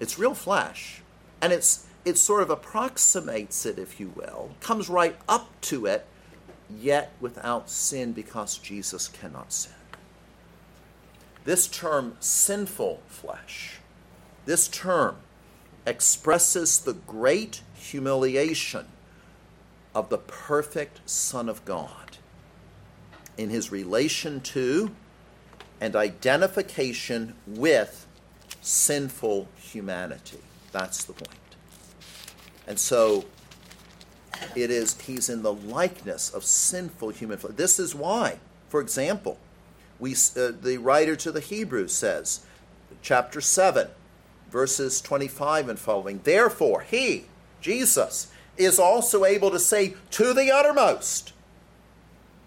It's 0.00 0.18
real 0.18 0.32
flesh, 0.32 1.02
and 1.42 1.52
it's 1.52 1.86
it 2.06 2.16
sort 2.16 2.42
of 2.42 2.48
approximates 2.48 3.66
it, 3.66 3.78
if 3.78 4.00
you 4.00 4.08
will, 4.16 4.52
comes 4.62 4.88
right 4.88 5.16
up 5.28 5.50
to 5.60 5.84
it, 5.84 6.06
yet 6.70 7.12
without 7.20 7.68
sin 7.68 8.14
because 8.14 8.56
Jesus 8.56 9.06
cannot 9.06 9.52
sin. 9.52 9.72
This 11.44 11.68
term, 11.68 12.16
sinful 12.20 13.02
flesh, 13.06 13.80
this 14.46 14.66
term 14.66 15.16
expresses 15.84 16.80
the 16.80 16.94
great 16.94 17.60
humiliation 17.74 18.86
of 19.98 20.10
the 20.10 20.18
perfect 20.18 21.00
Son 21.10 21.48
of 21.48 21.64
God 21.64 22.18
in 23.36 23.50
his 23.50 23.72
relation 23.72 24.40
to 24.40 24.92
and 25.80 25.96
identification 25.96 27.34
with 27.48 28.06
sinful 28.60 29.48
humanity. 29.56 30.38
That's 30.70 31.02
the 31.02 31.14
point. 31.14 31.34
And 32.68 32.78
so 32.78 33.24
it 34.54 34.70
is 34.70 35.00
he's 35.00 35.28
in 35.28 35.42
the 35.42 35.52
likeness 35.52 36.32
of 36.32 36.44
sinful 36.44 37.08
human. 37.10 37.40
This 37.56 37.80
is 37.80 37.92
why, 37.92 38.38
for 38.68 38.80
example, 38.80 39.36
we 39.98 40.12
uh, 40.12 40.52
the 40.62 40.78
writer 40.78 41.16
to 41.16 41.32
the 41.32 41.40
Hebrews 41.40 41.92
says, 41.92 42.46
chapter 43.02 43.40
7, 43.40 43.88
verses 44.48 45.00
25 45.00 45.68
and 45.68 45.78
following, 45.78 46.20
therefore 46.22 46.82
he, 46.82 47.24
Jesus, 47.60 48.28
is 48.58 48.78
also 48.78 49.24
able 49.24 49.50
to 49.50 49.58
say 49.58 49.94
to 50.10 50.34
the 50.34 50.50
uttermost. 50.50 51.32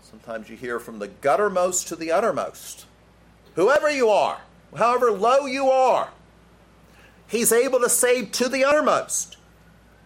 Sometimes 0.02 0.50
you 0.50 0.58
hear 0.58 0.80
from 0.80 1.00
the 1.00 1.08
guttermost 1.08 1.88
to 1.88 1.96
the 1.96 2.12
uttermost. 2.12 2.86
Whoever 3.56 3.90
you 3.90 4.10
are, 4.10 4.42
however 4.76 5.12
low 5.12 5.46
you 5.46 5.70
are, 5.70 6.10
he's 7.28 7.52
able 7.52 7.80
to 7.80 7.90
save 7.90 8.32
to 8.34 8.50
the 8.50 8.64
uttermost 8.64 9.38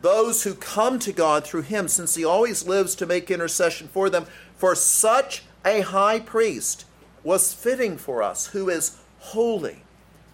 those 0.05 0.43
who 0.43 0.53
come 0.53 0.99
to 0.99 1.11
God 1.11 1.43
through 1.43 1.63
him, 1.63 1.87
since 1.87 2.13
he 2.13 2.23
always 2.23 2.67
lives 2.67 2.93
to 2.95 3.07
make 3.07 3.31
intercession 3.31 3.87
for 3.87 4.07
them. 4.07 4.27
For 4.55 4.75
such 4.75 5.43
a 5.65 5.81
high 5.81 6.19
priest 6.19 6.85
was 7.23 7.55
fitting 7.55 7.97
for 7.97 8.21
us, 8.21 8.47
who 8.47 8.69
is 8.69 8.97
holy, 9.17 9.81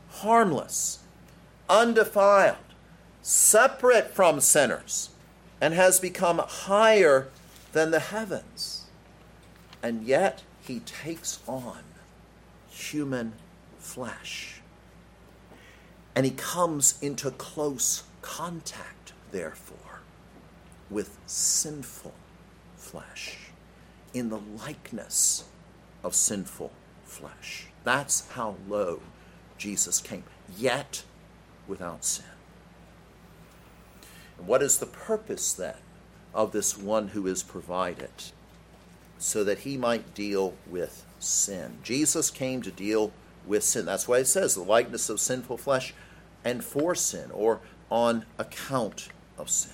harmless, 0.10 1.00
undefiled, 1.70 2.58
separate 3.22 4.14
from 4.14 4.42
sinners, 4.42 5.11
and 5.62 5.76
has 5.76 6.00
become 6.00 6.40
higher 6.40 7.30
than 7.72 7.92
the 7.92 8.00
heavens. 8.00 8.88
And 9.84 10.04
yet 10.04 10.42
he 10.62 10.80
takes 10.80 11.40
on 11.48 11.84
human 12.70 13.34
flesh. 13.78 14.62
And 16.16 16.26
he 16.26 16.32
comes 16.32 17.02
into 17.02 17.32
close 17.32 18.04
contact, 18.22 19.14
therefore, 19.32 20.02
with 20.90 21.18
sinful 21.26 22.14
flesh, 22.76 23.38
in 24.14 24.30
the 24.30 24.42
likeness 24.66 25.46
of 26.04 26.14
sinful 26.14 26.72
flesh. 27.06 27.68
That's 27.84 28.28
how 28.32 28.56
low 28.68 29.00
Jesus 29.58 30.02
came, 30.02 30.24
yet 30.58 31.04
without 31.68 32.04
sin. 32.04 32.26
What 34.46 34.62
is 34.62 34.78
the 34.78 34.86
purpose 34.86 35.54
then 35.54 35.76
of 36.34 36.52
this 36.52 36.78
one 36.78 37.10
who 37.10 37.28
is 37.28 37.44
provided? 37.44 38.10
So 39.18 39.44
that 39.44 39.60
he 39.60 39.78
might 39.78 40.14
deal 40.14 40.56
with 40.70 41.06
sin. 41.20 41.78
Jesus 41.84 42.32
came 42.32 42.62
to 42.64 42.72
deal 42.72 43.12
with 43.46 43.64
sin. 43.64 43.86
That's 43.86 44.08
why 44.08 44.20
it 44.20 44.28
says 44.28 44.56
the 44.56 44.64
likeness 44.64 45.10
of 45.10 45.20
sinful 45.20 45.58
flesh 45.58 45.94
and 46.44 46.64
for 46.64 46.96
sin, 46.96 47.30
or 47.32 47.60
on 47.92 48.26
account 48.40 49.10
of 49.38 49.50
sin. 49.50 49.74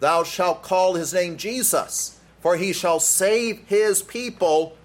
Thou 0.00 0.24
shalt 0.24 0.62
call 0.62 0.94
his 0.94 1.12
name 1.12 1.36
Jesus, 1.36 2.18
for 2.40 2.56
he 2.56 2.72
shall 2.72 3.00
save 3.00 3.60
his 3.66 4.02
people 4.02 4.76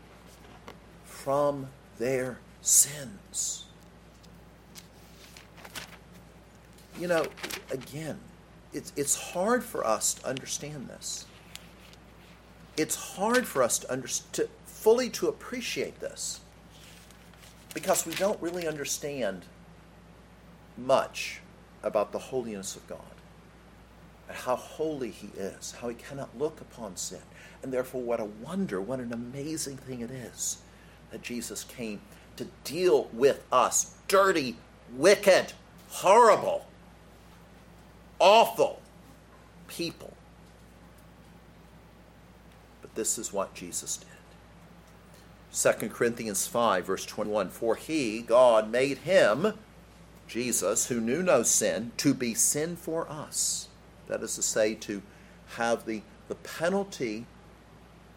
from 1.06 1.68
their 1.98 2.40
sins. 2.62 3.66
You 7.00 7.08
know, 7.08 7.26
again, 7.72 8.20
it's, 8.74 8.92
it's 8.96 9.16
hard 9.16 9.64
for 9.64 9.86
us 9.86 10.16
to 10.16 10.28
understand 10.28 10.88
this. 10.88 11.26
It's 12.76 12.96
hard 12.96 13.48
for 13.48 13.64
us 13.64 13.80
to, 13.80 13.92
under, 13.92 14.08
to 14.34 14.50
fully 14.66 15.10
to 15.12 15.28
appreciate 15.28 16.00
this 16.00 16.42
because 17.74 18.06
we 18.06 18.14
don't 18.14 18.42
really 18.42 18.68
understand 18.68 19.46
much 20.78 21.42
about 21.84 22.12
the 22.12 22.20
holiness 22.20 22.76
of 22.76 22.88
God 22.88 23.00
and 24.28 24.38
how 24.38 24.56
holy 24.56 25.10
He 25.10 25.30
is, 25.38 25.74
how 25.80 25.90
He 25.90 25.96
cannot 25.96 26.38
look 26.38 26.62
upon 26.62 26.96
sin. 26.98 27.22
And 27.64 27.74
therefore, 27.74 28.02
what 28.02 28.20
a 28.20 28.26
wonder, 28.26 28.80
what 28.80 29.00
an 29.00 29.14
amazing 29.14 29.78
thing 29.78 30.02
it 30.02 30.12
is 30.12 30.58
that 31.12 31.22
Jesus 31.22 31.64
came 31.64 32.02
to 32.36 32.46
deal 32.64 33.10
with 33.14 33.44
us 33.52 33.96
dirty, 34.08 34.58
wicked, 34.96 35.54
horrible, 35.90 36.66
awful 38.20 38.82
people. 39.68 40.14
But 42.82 42.96
this 42.96 43.18
is 43.18 43.34
what 43.34 43.54
Jesus 43.54 43.98
did. 43.98 44.08
2 45.54 45.90
Corinthians 45.90 46.46
5, 46.46 46.86
verse 46.86 47.06
21 47.06 47.50
For 47.50 47.76
he, 47.76 48.22
God, 48.22 48.70
made 48.70 49.00
him, 49.00 49.54
Jesus, 50.28 50.88
who 50.88 51.02
knew 51.02 51.24
no 51.24 51.44
sin, 51.44 51.92
to 51.98 52.14
be 52.14 52.34
sin 52.34 52.76
for 52.76 53.10
us. 53.10 53.68
That 54.08 54.22
is 54.22 54.36
to 54.36 54.42
say, 54.42 54.76
to 54.76 55.02
have 55.56 55.86
the, 55.86 56.02
the 56.28 56.36
penalty 56.36 57.26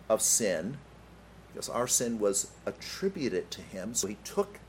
of 0.09 0.21
sin, 0.21 0.79
because 1.53 1.69
our 1.69 1.87
sin 1.87 2.19
was 2.19 2.51
attributed 2.67 3.51
to 3.53 3.63
him. 3.63 3.95
So 3.95 4.07
he 4.07 4.17
took 4.25 4.60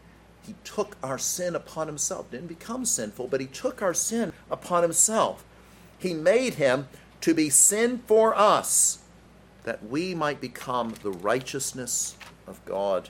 he 0.46 0.56
took 0.64 0.98
our 1.04 1.18
sin 1.18 1.56
upon 1.56 1.88
himself. 1.88 2.32
Didn't 2.32 2.48
become 2.48 2.86
sinful, 2.86 3.28
but 3.28 3.42
he 3.42 3.48
took 3.48 3.82
our 3.82 3.94
sin 3.94 4.34
upon 4.50 4.84
himself. 4.84 5.44
He 6.00 6.14
made 6.14 6.56
him 6.56 6.88
to 7.22 7.34
be 7.34 7.50
sin 7.50 8.02
for 8.08 8.36
us, 8.36 9.00
that 9.64 9.88
we 9.88 10.16
might 10.16 10.42
become 10.42 10.96
the 11.04 11.12
righteousness 11.12 12.16
of 12.48 12.64
God 12.66 13.10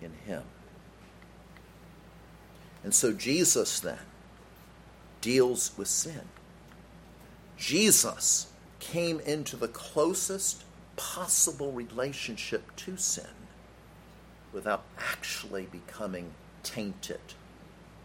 in 0.00 0.12
him. 0.26 0.42
And 2.82 2.94
so 2.94 3.12
Jesus 3.12 3.80
then 3.80 3.98
deals 5.20 5.72
with 5.76 5.88
sin. 5.88 6.22
Jesus 7.56 8.48
came 8.80 9.20
into 9.20 9.56
the 9.56 9.68
closest 9.68 10.64
possible 10.96 11.72
relationship 11.72 12.74
to 12.76 12.96
sin 12.96 13.43
without 14.54 14.84
actually 14.96 15.66
becoming 15.70 16.30
tainted 16.62 17.20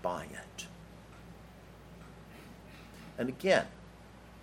by 0.01 0.23
it. 0.23 0.65
And 3.17 3.29
again, 3.29 3.67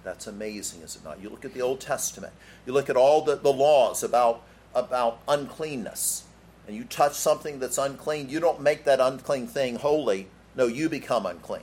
that's 0.04 0.26
amazing, 0.26 0.82
is 0.82 0.96
it 0.96 1.04
not? 1.04 1.20
You 1.20 1.28
look 1.28 1.44
at 1.44 1.52
the 1.52 1.62
Old 1.62 1.80
Testament, 1.80 2.32
you 2.64 2.72
look 2.72 2.88
at 2.88 2.96
all 2.96 3.22
the, 3.22 3.34
the 3.36 3.52
laws 3.52 4.02
about, 4.02 4.42
about 4.74 5.18
uncleanness, 5.26 6.24
and 6.66 6.76
you 6.76 6.84
touch 6.84 7.14
something 7.14 7.58
that's 7.58 7.78
unclean, 7.78 8.28
you 8.28 8.38
don't 8.38 8.60
make 8.60 8.84
that 8.84 9.00
unclean 9.00 9.46
thing 9.46 9.76
holy. 9.76 10.28
No, 10.54 10.66
you 10.66 10.88
become 10.88 11.26
unclean, 11.26 11.62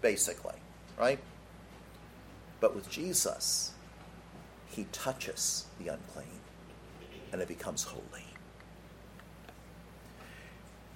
basically, 0.00 0.56
right? 0.98 1.18
But 2.60 2.74
with 2.74 2.88
Jesus, 2.88 3.72
he 4.68 4.86
touches 4.92 5.66
the 5.78 5.88
unclean 5.88 6.40
and 7.32 7.42
it 7.42 7.48
becomes 7.48 7.84
holy. 7.84 8.24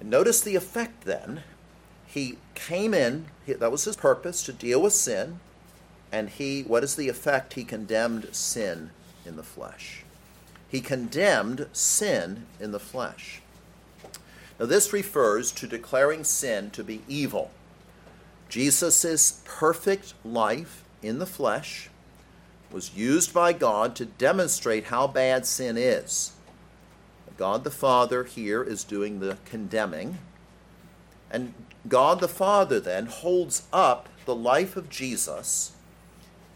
And 0.01 0.11
notice 0.11 0.41
the 0.41 0.57
effect 0.57 1.05
then. 1.05 1.43
He 2.07 2.39
came 2.55 2.95
in, 2.95 3.27
that 3.47 3.73
was 3.73 3.85
his 3.85 3.97
purpose, 3.97 4.43
to 4.45 4.53
deal 4.53 4.81
with 4.83 4.93
sin. 4.93 5.41
And 6.11 6.31
he, 6.31 6.63
what 6.63 6.85
is 6.85 6.97
the 6.97 7.09
effect? 7.09 7.55
He 7.55 7.65
condemned 7.65 8.29
sin 8.33 8.91
in 9.27 9.37
the 9.37 9.43
flesh. 9.43 10.05
He 10.69 10.81
condemned 10.81 11.67
sin 11.73 12.47
in 12.59 12.73
the 12.73 12.81
flesh. 12.81 13.43
Now, 14.59 14.67
this 14.67 14.93
refers 14.93 15.53
to 15.53 15.67
declaring 15.67 16.25
sin 16.25 16.71
to 16.71 16.83
be 16.83 17.03
evil. 17.07 17.51
Jesus' 18.49 19.43
perfect 19.45 20.15
life 20.25 20.83
in 21.03 21.19
the 21.19 21.27
flesh 21.27 21.91
was 22.73 22.95
used 22.95 23.33
by 23.33 23.53
God 23.53 23.95
to 23.97 24.07
demonstrate 24.07 24.85
how 24.85 25.07
bad 25.07 25.47
sin 25.47 25.77
is. 25.77 26.33
God 27.39 27.63
the 27.63 27.71
Father 27.71 28.25
here 28.25 28.63
is 28.65 28.83
doing 28.85 29.21
the 29.21 29.39
condemning. 29.45 30.19
And 31.31 31.55
God 31.87 32.21
the 32.21 32.29
Father 32.29 32.81
then 32.81 33.07
holds 33.07 33.63
up 33.73 34.09
the 34.27 34.35
life 34.35 34.77
of 34.77 34.91
Jesus 34.91 35.73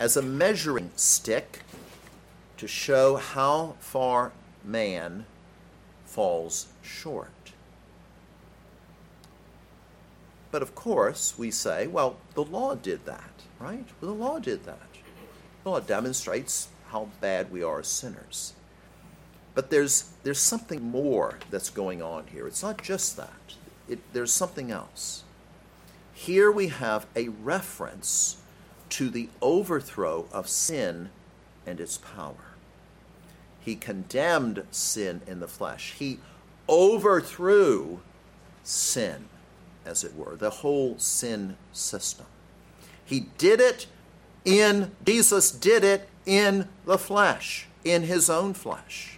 as 0.01 0.16
a 0.16 0.23
measuring 0.23 0.90
stick 0.97 1.61
to 2.57 2.66
show 2.66 3.16
how 3.16 3.77
far 3.79 4.33
man 4.64 5.25
falls 6.05 6.66
short. 6.83 7.53
But 10.51 10.62
of 10.62 10.75
course, 10.75 11.38
we 11.38 11.51
say, 11.51 11.87
well, 11.87 12.16
the 12.35 12.45
law 12.45 12.75
did 12.75 13.07
that, 13.07 13.33
right? 13.59 13.87
Well, 14.01 14.12
the 14.12 14.18
law 14.18 14.38
did 14.40 14.64
that. 14.64 14.88
The 15.62 15.71
law 15.71 15.81
demonstrates 15.81 16.68
how 16.88 17.09
bad 17.21 17.53
we 17.53 17.62
are 17.62 17.81
as 17.81 17.87
sinners. 17.87 18.53
But 19.55 19.71
there's, 19.71 20.11
there's 20.23 20.41
something 20.41 20.83
more 20.83 21.38
that's 21.51 21.71
going 21.71 22.01
on 22.01 22.27
here. 22.29 22.47
It's 22.47 22.62
not 22.62 22.83
just 22.83 23.17
that, 23.17 23.55
it, 23.88 23.99
there's 24.12 24.33
something 24.33 24.71
else. 24.71 25.25
Here 26.15 26.51
we 26.51 26.69
have 26.69 27.07
a 27.17 27.29
reference 27.29 28.38
to 28.91 29.11
the 29.11 29.29
overthrow 29.41 30.27
of 30.33 30.49
sin 30.49 31.11
and 31.67 31.81
its 31.81 31.99
power. 31.99 32.55
He 33.61 33.77
condemned 33.77 34.65
sin 34.71 35.23
in 35.27 35.41
the 35.41 35.49
flesh, 35.49 35.95
he 35.99 36.19
overthrew 36.69 38.01
sin, 38.65 39.27
as 39.85 40.05
it 40.05 40.15
were, 40.15 40.37
the 40.37 40.51
whole 40.51 40.99
sin 40.99 41.57
system. 41.73 42.27
He 43.05 43.29
did 43.38 43.61
it 43.61 43.87
in, 44.45 44.93
Jesus 45.05 45.51
did 45.51 45.85
it 45.85 46.09
in 46.25 46.69
the 46.85 46.99
flesh, 46.99 47.67
in 47.85 48.03
his 48.03 48.31
own 48.31 48.55
flesh. 48.55 49.12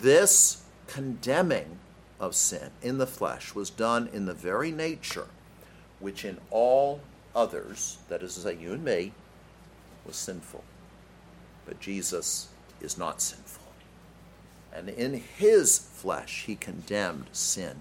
This 0.00 0.62
condemning 0.86 1.78
of 2.20 2.34
sin 2.34 2.70
in 2.82 2.98
the 2.98 3.06
flesh 3.06 3.54
was 3.54 3.70
done 3.70 4.08
in 4.12 4.26
the 4.26 4.34
very 4.34 4.70
nature 4.70 5.26
which 6.00 6.24
in 6.24 6.38
all 6.50 7.00
others, 7.34 7.98
that 8.08 8.22
is 8.22 8.34
to 8.34 8.40
say, 8.40 8.56
you 8.56 8.72
and 8.72 8.84
me, 8.84 9.12
was 10.06 10.16
sinful. 10.16 10.62
But 11.66 11.80
Jesus 11.80 12.48
is 12.80 12.98
not 12.98 13.22
sinful. 13.22 13.64
And 14.74 14.88
in 14.88 15.14
his 15.14 15.78
flesh, 15.78 16.44
he 16.46 16.56
condemned 16.56 17.26
sin 17.32 17.76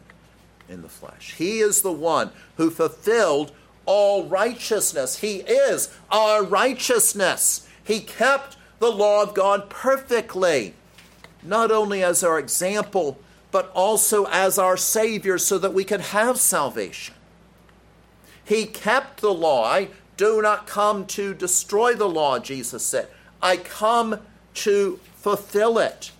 in 0.69 0.81
the 0.81 0.89
flesh. 0.89 1.35
He 1.37 1.59
is 1.59 1.81
the 1.81 1.91
one 1.91 2.31
who 2.57 2.69
fulfilled 2.69 3.51
all 3.85 4.25
righteousness. 4.25 5.19
He 5.19 5.37
is 5.37 5.93
our 6.09 6.43
righteousness. 6.43 7.67
He 7.83 7.99
kept 7.99 8.55
the 8.79 8.91
law 8.91 9.23
of 9.23 9.33
God 9.33 9.69
perfectly. 9.69 10.75
Not 11.45 11.71
only 11.71 12.03
as 12.03 12.23
our 12.23 12.39
example, 12.39 13.19
but 13.51 13.71
also 13.75 14.25
as 14.25 14.57
our 14.57 14.77
Savior 14.77 15.37
so 15.37 15.57
that 15.59 15.73
we 15.73 15.83
can 15.83 15.99
have 15.99 16.37
salvation. 16.37 17.13
He 18.43 18.65
kept 18.65 19.21
the 19.21 19.33
law. 19.33 19.63
I 19.65 19.89
do 20.17 20.41
not 20.41 20.67
come 20.67 21.05
to 21.07 21.33
destroy 21.33 21.93
the 21.93 22.09
law, 22.09 22.39
Jesus 22.39 22.83
said. 22.83 23.07
I 23.41 23.57
come 23.57 24.19
to 24.55 24.99
fulfill 25.15 25.77
it. 25.79 26.11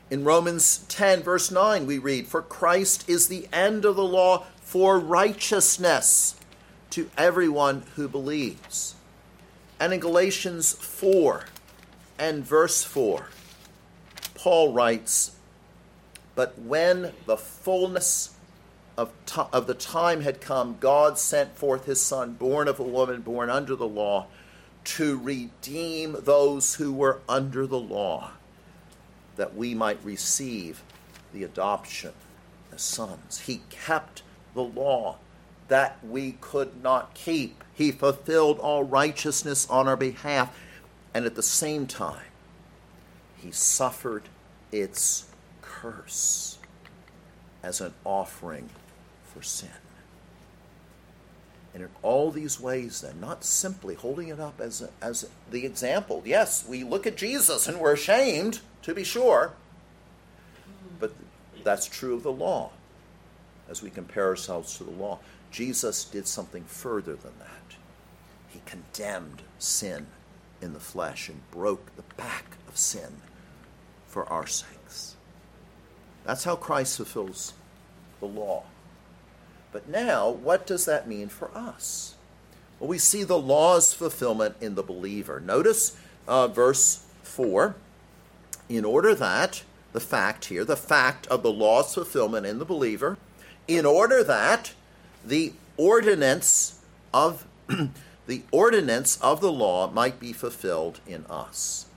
In 0.10 0.24
Romans 0.24 0.86
10, 0.88 1.24
verse 1.24 1.50
9, 1.52 1.88
we 1.88 1.98
read, 1.98 2.28
For 2.28 2.42
Christ 2.42 3.10
is 3.10 3.28
the 3.28 3.48
end 3.52 3.86
of 3.86 3.96
the 3.96 4.04
law 4.04 4.46
for 4.62 5.00
righteousness 5.00 6.36
to 6.92 7.10
everyone 7.18 7.84
who 7.96 8.08
believes. 8.08 8.95
And 9.86 9.94
in 9.94 10.00
Galatians 10.00 10.74
4 10.74 11.46
and 12.18 12.44
verse 12.44 12.84
4, 12.84 13.28
Paul 14.34 14.74
writes, 14.74 15.36
But 16.34 16.58
when 16.58 17.14
the 17.28 17.38
fullness 17.38 18.36
of, 18.98 19.12
to- 19.28 19.48
of 19.54 19.68
the 19.68 19.76
time 19.76 20.22
had 20.22 20.42
come, 20.42 20.78
God 20.80 21.20
sent 21.20 21.56
forth 21.56 21.86
his 21.86 22.02
Son, 22.02 22.34
born 22.34 22.68
of 22.68 22.80
a 22.80 22.84
woman, 22.84 23.22
born 23.22 23.52
under 23.52 23.76
the 23.76 23.88
law, 23.88 24.26
to 24.86 25.20
redeem 25.20 26.18
those 26.20 26.74
who 26.74 26.92
were 26.92 27.22
under 27.30 27.68
the 27.68 27.78
law 27.78 28.32
that 29.36 29.56
we 29.56 29.76
might 29.76 30.04
receive 30.04 30.82
the 31.32 31.44
adoption 31.44 32.14
as 32.74 32.82
sons. 32.82 33.42
He 33.42 33.62
kept 33.70 34.24
the 34.56 34.64
law 34.64 35.18
that 35.68 36.00
we 36.04 36.38
could 36.42 36.82
not 36.82 37.14
keep. 37.14 37.64
He 37.76 37.92
fulfilled 37.92 38.60
all 38.60 38.84
righteousness 38.84 39.70
on 39.70 39.88
our 39.88 39.98
behalf, 39.98 40.58
and 41.14 41.26
at 41.26 41.36
the 41.36 41.44
same 41.44 41.86
time, 41.86 42.26
he 43.36 43.52
suffered 43.52 44.24
its 44.72 45.26
curse 45.62 46.58
as 47.62 47.82
an 47.82 47.94
offering 48.04 48.70
for 49.26 49.42
sin. 49.42 49.70
And 51.74 51.84
in 51.84 51.90
all 52.02 52.32
these 52.32 52.58
ways, 52.58 53.02
then, 53.02 53.20
not 53.20 53.44
simply 53.44 53.96
holding 53.96 54.30
it 54.30 54.40
up 54.40 54.62
as, 54.62 54.82
a, 54.82 54.90
as 55.02 55.28
the 55.52 55.66
example. 55.66 56.24
Yes, 56.26 56.66
we 56.66 56.86
look 56.86 57.06
at 57.06 57.18
Jesus 57.18 57.68
and 57.68 57.82
we're 57.82 57.92
ashamed 57.92 58.62
to 58.84 58.94
be 58.94 59.04
sure. 59.04 59.52
But 61.02 61.12
that's 61.66 61.86
true 61.86 62.16
of 62.16 62.24
the 62.24 62.32
law 62.32 62.72
as 63.70 63.82
we 63.82 63.90
compare 63.90 64.28
ourselves 64.28 64.78
to 64.78 64.86
the 64.86 64.92
law. 64.92 65.20
Jesus 65.56 66.04
did 66.04 66.28
something 66.28 66.66
further 66.66 67.16
than 67.16 67.32
that. 67.40 67.78
He 68.50 68.62
condemned 68.66 69.42
sin 69.58 70.08
in 70.62 70.74
the 70.74 70.82
flesh 70.82 71.30
and 71.30 71.50
broke 71.50 71.96
the 71.96 72.04
back 72.18 72.58
of 72.68 72.76
sin 72.76 73.22
for 74.06 74.28
our 74.28 74.46
sakes. 74.48 75.16
That's 76.26 76.44
how 76.44 76.58
Christ 76.58 76.98
fulfills 76.98 77.54
the 78.20 78.26
law. 78.26 78.64
But 79.72 79.88
now, 79.88 80.30
what 80.30 80.68
does 80.68 80.84
that 80.84 81.08
mean 81.08 81.30
for 81.30 81.50
us? 81.58 82.16
Well, 82.78 82.90
we 82.90 82.98
see 82.98 83.24
the 83.24 83.40
law's 83.40 83.94
fulfillment 83.94 84.58
in 84.60 84.76
the 84.76 84.84
believer. 84.84 85.40
Notice 85.40 85.96
uh, 86.28 86.50
verse 86.50 87.06
4 87.24 87.78
in 88.68 88.84
order 88.84 89.16
that, 89.16 89.64
the 89.94 90.02
fact 90.02 90.46
here, 90.46 90.66
the 90.66 90.76
fact 90.76 91.28
of 91.28 91.44
the 91.44 91.52
law's 91.52 91.94
fulfillment 91.94 92.46
in 92.46 92.60
the 92.60 92.66
believer, 92.66 93.18
in 93.70 93.86
order 93.86 94.22
that 94.22 94.74
the 95.26 95.54
ordinance 95.78 96.80
of 97.14 97.46
the 98.28 98.44
ordinance 98.52 99.20
of 99.22 99.42
the 99.42 99.52
law 99.52 99.90
might 99.90 100.20
be 100.20 100.34
fulfilled 100.34 101.00
in 101.08 101.26
us. 101.26 101.88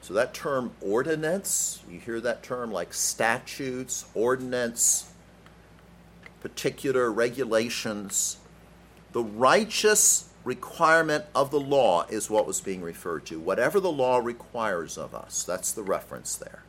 So 0.00 0.12
that 0.14 0.34
term 0.34 0.72
ordinance, 0.80 1.82
you 1.90 1.98
hear 1.98 2.20
that 2.20 2.42
term 2.42 2.70
like 2.70 2.92
statutes, 2.92 4.04
ordinance, 4.14 5.10
particular 6.40 7.10
regulations. 7.10 8.36
The 9.12 9.22
righteous 9.22 10.28
requirement 10.44 11.24
of 11.34 11.50
the 11.50 11.60
law 11.60 12.04
is 12.10 12.28
what 12.28 12.46
was 12.46 12.60
being 12.60 12.82
referred 12.82 13.24
to. 13.26 13.40
Whatever 13.40 13.80
the 13.80 13.92
law 13.92 14.18
requires 14.18 14.98
of 14.98 15.14
us, 15.14 15.42
that's 15.42 15.72
the 15.72 15.82
reference 15.82 16.36
there. 16.36 16.64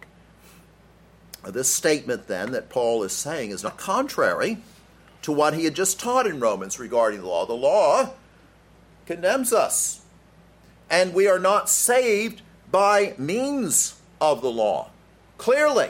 This 1.45 1.71
statement, 1.71 2.27
then, 2.27 2.53
that 2.53 2.69
Paul 2.69 3.03
is 3.03 3.11
saying 3.11 3.51
is 3.51 3.63
not 3.63 3.77
contrary 3.77 4.59
to 5.25 5.31
what 5.31 5.55
he 5.55 5.63
had 5.63 5.73
just 5.73 5.99
taught 5.99 6.27
in 6.27 6.39
Romans 6.39 6.77
regarding 6.77 7.21
the 7.21 7.25
law. 7.25 7.47
The 7.47 7.53
law 7.53 8.11
condemns 9.07 9.51
us, 9.51 10.01
and 10.87 11.15
we 11.15 11.27
are 11.27 11.39
not 11.39 11.67
saved 11.67 12.43
by 12.71 13.15
means 13.17 13.99
of 14.21 14.43
the 14.43 14.51
law. 14.51 14.91
Clearly. 15.39 15.89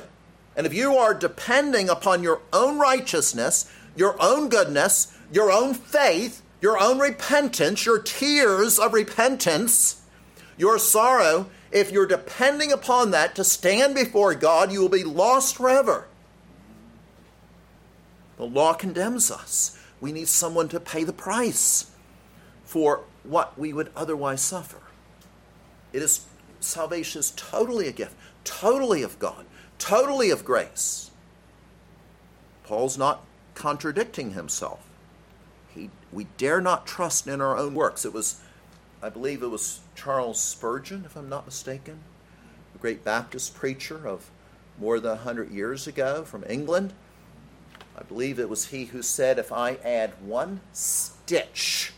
And 0.55 0.65
if 0.65 0.73
you 0.73 0.95
are 0.95 1.13
depending 1.13 1.89
upon 1.89 2.23
your 2.23 2.39
own 2.53 2.79
righteousness, 2.79 3.69
your 3.93 4.15
own 4.21 4.47
goodness, 4.47 5.17
your 5.33 5.51
own 5.51 5.73
faith, 5.73 6.41
your 6.61 6.81
own 6.81 6.97
repentance, 6.99 7.85
your 7.85 7.99
tears 7.99 8.79
of 8.79 8.93
repentance, 8.93 10.01
your 10.55 10.79
sorrow, 10.79 11.47
if 11.73 11.91
you're 11.91 12.07
depending 12.07 12.71
upon 12.71 13.11
that 13.11 13.35
to 13.35 13.43
stand 13.43 13.95
before 13.95 14.33
God, 14.33 14.71
you 14.71 14.79
will 14.79 14.87
be 14.87 15.03
lost 15.03 15.57
forever. 15.57 16.07
The 18.37 18.45
law 18.45 18.73
condemns 18.73 19.31
us. 19.31 19.79
We 20.01 20.11
need 20.11 20.27
someone 20.27 20.67
to 20.69 20.79
pay 20.79 21.03
the 21.03 21.13
price 21.13 21.91
for 22.63 23.03
what 23.23 23.57
we 23.57 23.73
would 23.73 23.91
otherwise 23.95 24.41
suffer. 24.41 24.81
It 25.93 26.01
is 26.01 26.25
salvation 26.59 27.19
is 27.19 27.31
totally 27.31 27.87
a 27.87 27.91
gift, 27.91 28.15
totally 28.43 29.03
of 29.03 29.19
God, 29.19 29.45
totally 29.77 30.29
of 30.29 30.43
grace. 30.43 31.11
Paul's 32.63 32.97
not 32.97 33.23
contradicting 33.53 34.31
himself. 34.31 34.85
He, 35.73 35.89
we 36.11 36.25
dare 36.37 36.61
not 36.61 36.87
trust 36.87 37.27
in 37.27 37.41
our 37.41 37.57
own 37.57 37.73
works. 37.75 38.05
It 38.05 38.13
was, 38.13 38.41
I 39.01 39.09
believe 39.09 39.43
it 39.43 39.47
was 39.47 39.81
Charles 39.95 40.41
Spurgeon, 40.41 41.03
if 41.05 41.15
I'm 41.15 41.29
not 41.29 41.45
mistaken, 41.45 41.99
a 42.73 42.77
great 42.79 43.03
Baptist 43.03 43.53
preacher 43.53 44.07
of 44.07 44.29
more 44.79 44.99
than 44.99 45.11
100 45.11 45.51
years 45.51 45.87
ago 45.87 46.23
from 46.23 46.43
England. 46.49 46.93
I 47.97 48.03
believe 48.03 48.39
it 48.39 48.49
was 48.49 48.67
he 48.67 48.85
who 48.85 49.01
said, 49.01 49.39
If 49.39 49.51
I 49.51 49.75
add 49.75 50.13
one 50.21 50.61
stitch 50.73 51.93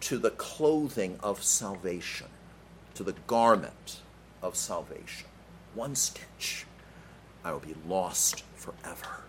to 0.00 0.18
the 0.18 0.30
clothing 0.30 1.18
of 1.22 1.42
salvation, 1.42 2.28
to 2.94 3.02
the 3.02 3.14
garment 3.26 4.00
of 4.42 4.56
salvation, 4.56 5.28
one 5.74 5.94
stitch, 5.94 6.66
I 7.44 7.52
will 7.52 7.60
be 7.60 7.74
lost 7.86 8.44
forever. 8.54 9.22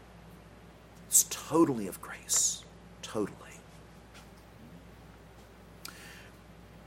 It's 1.07 1.25
totally 1.29 1.87
of 1.87 2.01
grace. 2.01 2.63
Totally. 3.01 3.35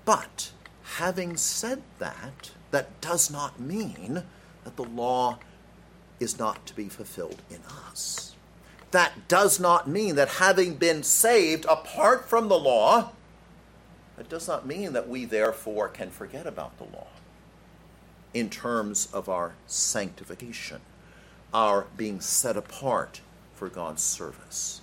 But 0.04 0.52
having 0.82 1.36
said 1.36 1.82
that, 1.98 2.50
that 2.70 3.00
does 3.00 3.30
not 3.30 3.60
mean 3.60 4.22
that 4.64 4.76
the 4.76 4.84
law 4.84 5.38
is 6.20 6.38
not 6.38 6.66
to 6.66 6.74
be 6.74 6.88
fulfilled 6.88 7.42
in 7.50 7.60
us. 7.88 8.31
That 8.92 9.26
does 9.26 9.58
not 9.58 9.88
mean 9.88 10.14
that 10.16 10.28
having 10.28 10.74
been 10.76 11.02
saved 11.02 11.64
apart 11.64 12.28
from 12.28 12.48
the 12.48 12.58
law, 12.58 13.10
it 14.18 14.28
does 14.28 14.46
not 14.46 14.66
mean 14.66 14.92
that 14.92 15.08
we 15.08 15.24
therefore 15.24 15.88
can 15.88 16.10
forget 16.10 16.46
about 16.46 16.76
the 16.78 16.84
law 16.84 17.08
in 18.34 18.50
terms 18.50 19.08
of 19.12 19.28
our 19.28 19.54
sanctification, 19.66 20.80
our 21.52 21.86
being 21.96 22.20
set 22.20 22.56
apart 22.56 23.20
for 23.54 23.68
God's 23.68 24.02
service. 24.02 24.82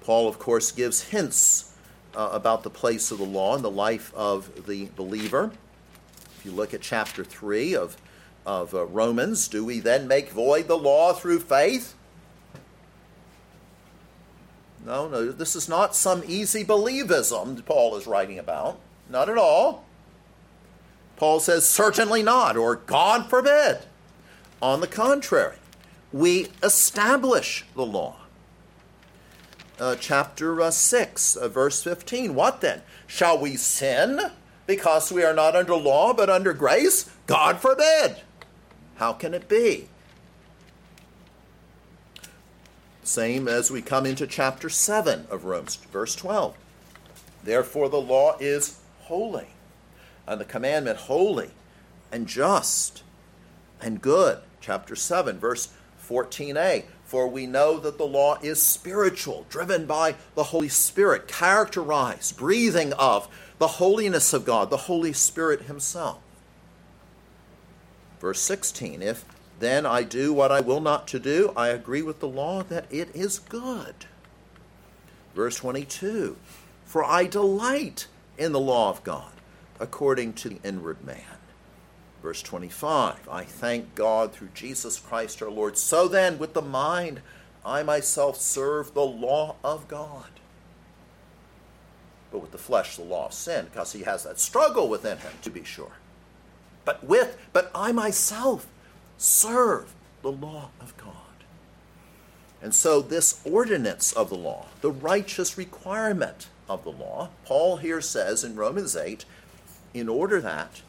Paul, 0.00 0.28
of 0.28 0.38
course, 0.38 0.72
gives 0.72 1.08
hints 1.08 1.74
uh, 2.14 2.30
about 2.32 2.62
the 2.62 2.70
place 2.70 3.10
of 3.10 3.18
the 3.18 3.24
law 3.24 3.56
in 3.56 3.62
the 3.62 3.70
life 3.70 4.14
of 4.14 4.66
the 4.66 4.88
believer. 4.96 5.50
If 6.38 6.46
you 6.46 6.52
look 6.52 6.72
at 6.72 6.80
chapter 6.80 7.24
3 7.24 7.74
of, 7.74 7.96
of 8.46 8.74
uh, 8.74 8.84
Romans, 8.86 9.48
do 9.48 9.64
we 9.64 9.80
then 9.80 10.08
make 10.08 10.30
void 10.30 10.68
the 10.68 10.78
law 10.78 11.12
through 11.12 11.40
faith? 11.40 11.95
No, 14.86 15.08
no, 15.08 15.32
this 15.32 15.56
is 15.56 15.68
not 15.68 15.96
some 15.96 16.22
easy 16.28 16.64
believism 16.64 17.64
Paul 17.66 17.96
is 17.96 18.06
writing 18.06 18.38
about. 18.38 18.78
Not 19.10 19.28
at 19.28 19.36
all. 19.36 19.84
Paul 21.16 21.40
says, 21.40 21.68
certainly 21.68 22.22
not, 22.22 22.56
or 22.56 22.76
God 22.76 23.28
forbid. 23.28 23.80
On 24.62 24.80
the 24.80 24.86
contrary, 24.86 25.56
we 26.12 26.48
establish 26.62 27.64
the 27.74 27.84
law. 27.84 28.16
Uh, 29.80 29.96
chapter 29.98 30.60
uh, 30.60 30.70
6, 30.70 31.36
uh, 31.36 31.48
verse 31.48 31.82
15. 31.82 32.34
What 32.34 32.60
then? 32.60 32.82
Shall 33.08 33.38
we 33.38 33.56
sin 33.56 34.20
because 34.66 35.10
we 35.10 35.24
are 35.24 35.34
not 35.34 35.56
under 35.56 35.74
law 35.74 36.14
but 36.14 36.30
under 36.30 36.52
grace? 36.52 37.10
God 37.26 37.58
forbid. 37.60 38.22
How 38.94 39.12
can 39.12 39.34
it 39.34 39.48
be? 39.48 39.88
Same 43.06 43.46
as 43.46 43.70
we 43.70 43.82
come 43.82 44.04
into 44.04 44.26
chapter 44.26 44.68
7 44.68 45.28
of 45.30 45.44
Romans, 45.44 45.76
verse 45.76 46.16
12. 46.16 46.56
Therefore, 47.44 47.88
the 47.88 48.00
law 48.00 48.36
is 48.40 48.80
holy, 49.02 49.46
and 50.26 50.40
the 50.40 50.44
commandment 50.44 50.98
holy 50.98 51.50
and 52.10 52.26
just 52.26 53.04
and 53.80 54.02
good. 54.02 54.40
Chapter 54.60 54.96
7, 54.96 55.38
verse 55.38 55.72
14a. 56.04 56.82
For 57.04 57.28
we 57.28 57.46
know 57.46 57.78
that 57.78 57.96
the 57.96 58.06
law 58.06 58.38
is 58.42 58.60
spiritual, 58.60 59.46
driven 59.48 59.86
by 59.86 60.16
the 60.34 60.42
Holy 60.42 60.68
Spirit, 60.68 61.28
characterized, 61.28 62.36
breathing 62.36 62.92
of 62.94 63.28
the 63.60 63.68
holiness 63.68 64.32
of 64.32 64.44
God, 64.44 64.68
the 64.68 64.76
Holy 64.76 65.12
Spirit 65.12 65.62
Himself. 65.62 66.18
Verse 68.18 68.40
16 68.40 69.00
If 69.00 69.24
then 69.58 69.86
I 69.86 70.02
do 70.02 70.32
what 70.32 70.52
I 70.52 70.60
will 70.60 70.80
not 70.80 71.06
to 71.08 71.18
do, 71.18 71.52
I 71.56 71.68
agree 71.68 72.02
with 72.02 72.20
the 72.20 72.28
law 72.28 72.62
that 72.64 72.86
it 72.90 73.14
is 73.14 73.38
good. 73.38 73.94
Verse 75.34 75.56
22 75.56 76.36
For 76.84 77.04
I 77.04 77.24
delight 77.24 78.06
in 78.36 78.52
the 78.52 78.60
law 78.60 78.90
of 78.90 79.02
God, 79.02 79.32
according 79.80 80.34
to 80.34 80.48
the 80.48 80.60
inward 80.62 81.04
man. 81.04 81.38
Verse 82.22 82.42
25 82.42 83.28
I 83.30 83.44
thank 83.44 83.94
God 83.94 84.32
through 84.32 84.48
Jesus 84.54 84.98
Christ 84.98 85.42
our 85.42 85.50
Lord. 85.50 85.78
So 85.78 86.08
then, 86.08 86.38
with 86.38 86.54
the 86.54 86.62
mind, 86.62 87.20
I 87.64 87.82
myself 87.82 88.40
serve 88.40 88.94
the 88.94 89.04
law 89.04 89.56
of 89.64 89.88
God. 89.88 90.30
But 92.30 92.40
with 92.40 92.52
the 92.52 92.58
flesh, 92.58 92.96
the 92.96 93.02
law 93.02 93.26
of 93.26 93.32
sin, 93.32 93.66
because 93.66 93.92
he 93.92 94.02
has 94.02 94.24
that 94.24 94.38
struggle 94.38 94.88
within 94.88 95.18
him, 95.18 95.32
to 95.42 95.50
be 95.50 95.64
sure. 95.64 95.92
But 96.84 97.04
with, 97.04 97.38
but 97.52 97.70
I 97.74 97.92
myself 97.92 98.66
serve 99.18 99.94
the 100.22 100.32
law 100.32 100.70
of 100.80 100.96
God. 100.96 101.12
And 102.62 102.74
so, 102.74 103.00
this 103.00 103.40
ordinance 103.44 104.12
of 104.12 104.30
the 104.30 104.36
law, 104.36 104.66
the 104.80 104.90
righteous 104.90 105.58
requirement 105.58 106.48
of 106.68 106.84
the 106.84 106.90
law, 106.90 107.28
Paul 107.44 107.76
here 107.76 108.00
says 108.00 108.42
in 108.42 108.56
Romans 108.56 108.96
8, 108.96 109.24
in 109.94 110.08
order 110.08 110.40
that 110.40 110.82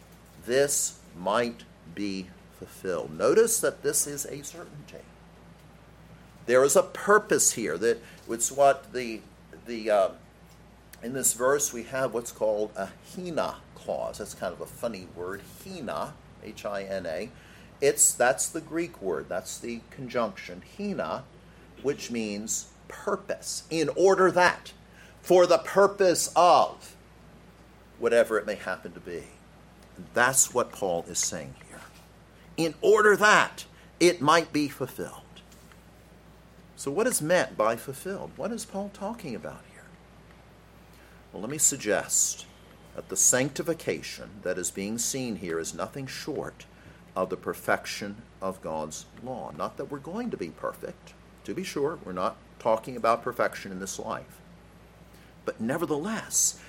this 0.45 0.99
might 1.15 1.63
be 1.93 2.27
fulfilled. 2.57 3.15
Notice 3.17 3.59
that 3.59 3.83
this 3.83 4.07
is 4.07 4.25
a 4.25 4.43
certainty. 4.43 5.05
There 6.45 6.63
is 6.63 6.75
a 6.75 6.83
purpose 6.83 7.53
here. 7.53 7.77
That 7.77 8.01
it's 8.29 8.51
what 8.51 8.93
the 8.93 9.21
the 9.65 9.91
uh, 9.91 10.09
in 11.03 11.13
this 11.13 11.33
verse 11.33 11.73
we 11.73 11.83
have 11.83 12.13
what's 12.13 12.31
called 12.31 12.71
a 12.75 12.89
hina 13.15 13.55
clause. 13.75 14.17
That's 14.17 14.33
kind 14.33 14.53
of 14.53 14.61
a 14.61 14.65
funny 14.65 15.07
word, 15.15 15.41
hina, 15.63 16.13
H 16.43 16.65
I 16.65 16.83
N 16.83 17.05
A. 17.05 17.29
It's 17.79 18.13
that's 18.13 18.49
the 18.49 18.61
Greek 18.61 19.01
word. 19.01 19.27
That's 19.29 19.57
the 19.57 19.81
conjunction 19.91 20.63
hina, 20.77 21.23
which 21.83 22.09
means 22.09 22.69
purpose. 22.87 23.63
In 23.69 23.89
order 23.95 24.31
that, 24.31 24.73
for 25.21 25.45
the 25.45 25.59
purpose 25.59 26.31
of 26.35 26.95
whatever 27.99 28.37
it 28.37 28.45
may 28.45 28.55
happen 28.55 28.93
to 28.93 28.99
be. 28.99 29.23
That's 30.13 30.53
what 30.53 30.71
Paul 30.71 31.05
is 31.07 31.19
saying 31.19 31.55
here. 31.67 31.81
In 32.55 32.73
order 32.81 33.15
that 33.15 33.65
it 33.99 34.21
might 34.21 34.53
be 34.53 34.67
fulfilled. 34.67 35.21
So, 36.75 36.91
what 36.91 37.07
is 37.07 37.21
meant 37.21 37.57
by 37.57 37.75
fulfilled? 37.75 38.31
What 38.35 38.51
is 38.51 38.65
Paul 38.65 38.91
talking 38.93 39.33
about 39.33 39.61
here? 39.71 39.83
Well, 41.31 41.41
let 41.41 41.49
me 41.49 41.57
suggest 41.57 42.45
that 42.95 43.09
the 43.09 43.17
sanctification 43.17 44.29
that 44.43 44.57
is 44.57 44.69
being 44.69 44.97
seen 44.97 45.37
here 45.37 45.59
is 45.59 45.73
nothing 45.73 46.05
short 46.05 46.65
of 47.17 47.31
the 47.31 47.35
perfection 47.35 48.15
of 48.43 48.61
God's 48.61 49.05
law. 49.23 49.51
Not 49.57 49.75
that 49.77 49.89
we're 49.89 49.97
going 49.97 50.29
to 50.29 50.37
be 50.37 50.49
perfect, 50.49 51.13
to 51.45 51.55
be 51.55 51.63
sure, 51.63 51.97
we're 52.05 52.13
not 52.13 52.37
talking 52.59 52.95
about 52.95 53.23
perfection 53.23 53.71
in 53.71 53.79
this 53.79 53.97
life. 53.97 54.39
But 55.43 55.59
nevertheless, 55.59 56.59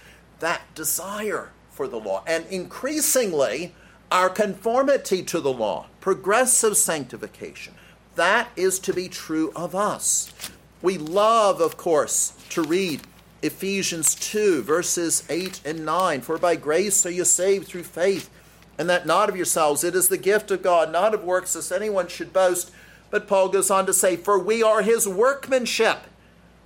that 0.40 0.62
desire 0.74 1.50
for 1.70 1.87
the 1.87 1.98
law, 1.98 2.24
and 2.26 2.46
increasingly 2.46 3.74
our 4.11 4.30
conformity 4.30 5.22
to 5.24 5.38
the 5.38 5.52
law, 5.52 5.87
progressive 6.00 6.78
sanctification. 6.78 7.74
That 8.14 8.48
is 8.56 8.78
to 8.80 8.94
be 8.94 9.08
true 9.08 9.52
of 9.54 9.74
us. 9.74 10.32
We 10.80 10.96
love, 10.96 11.61
of 11.61 11.76
course, 11.76 12.32
to 12.50 12.62
read 12.62 13.02
Ephesians 13.42 14.14
2, 14.14 14.62
verses 14.62 15.24
8 15.28 15.61
and 15.66 15.84
9. 15.84 16.22
For 16.22 16.38
by 16.38 16.56
grace 16.56 17.04
are 17.04 17.11
you 17.11 17.26
saved 17.26 17.68
through 17.68 17.84
faith, 17.84 18.30
and 18.78 18.88
that 18.88 19.06
not 19.06 19.28
of 19.28 19.36
yourselves. 19.36 19.82
It 19.82 19.94
is 19.94 20.08
the 20.08 20.16
gift 20.16 20.50
of 20.50 20.62
God, 20.62 20.92
not 20.92 21.12
of 21.12 21.24
works, 21.24 21.56
as 21.56 21.72
anyone 21.72 22.08
should 22.08 22.32
boast. 22.32 22.70
But 23.10 23.26
Paul 23.26 23.48
goes 23.48 23.70
on 23.70 23.86
to 23.86 23.92
say, 23.92 24.16
For 24.16 24.38
we 24.38 24.62
are 24.62 24.82
his 24.82 25.08
workmanship, 25.08 25.98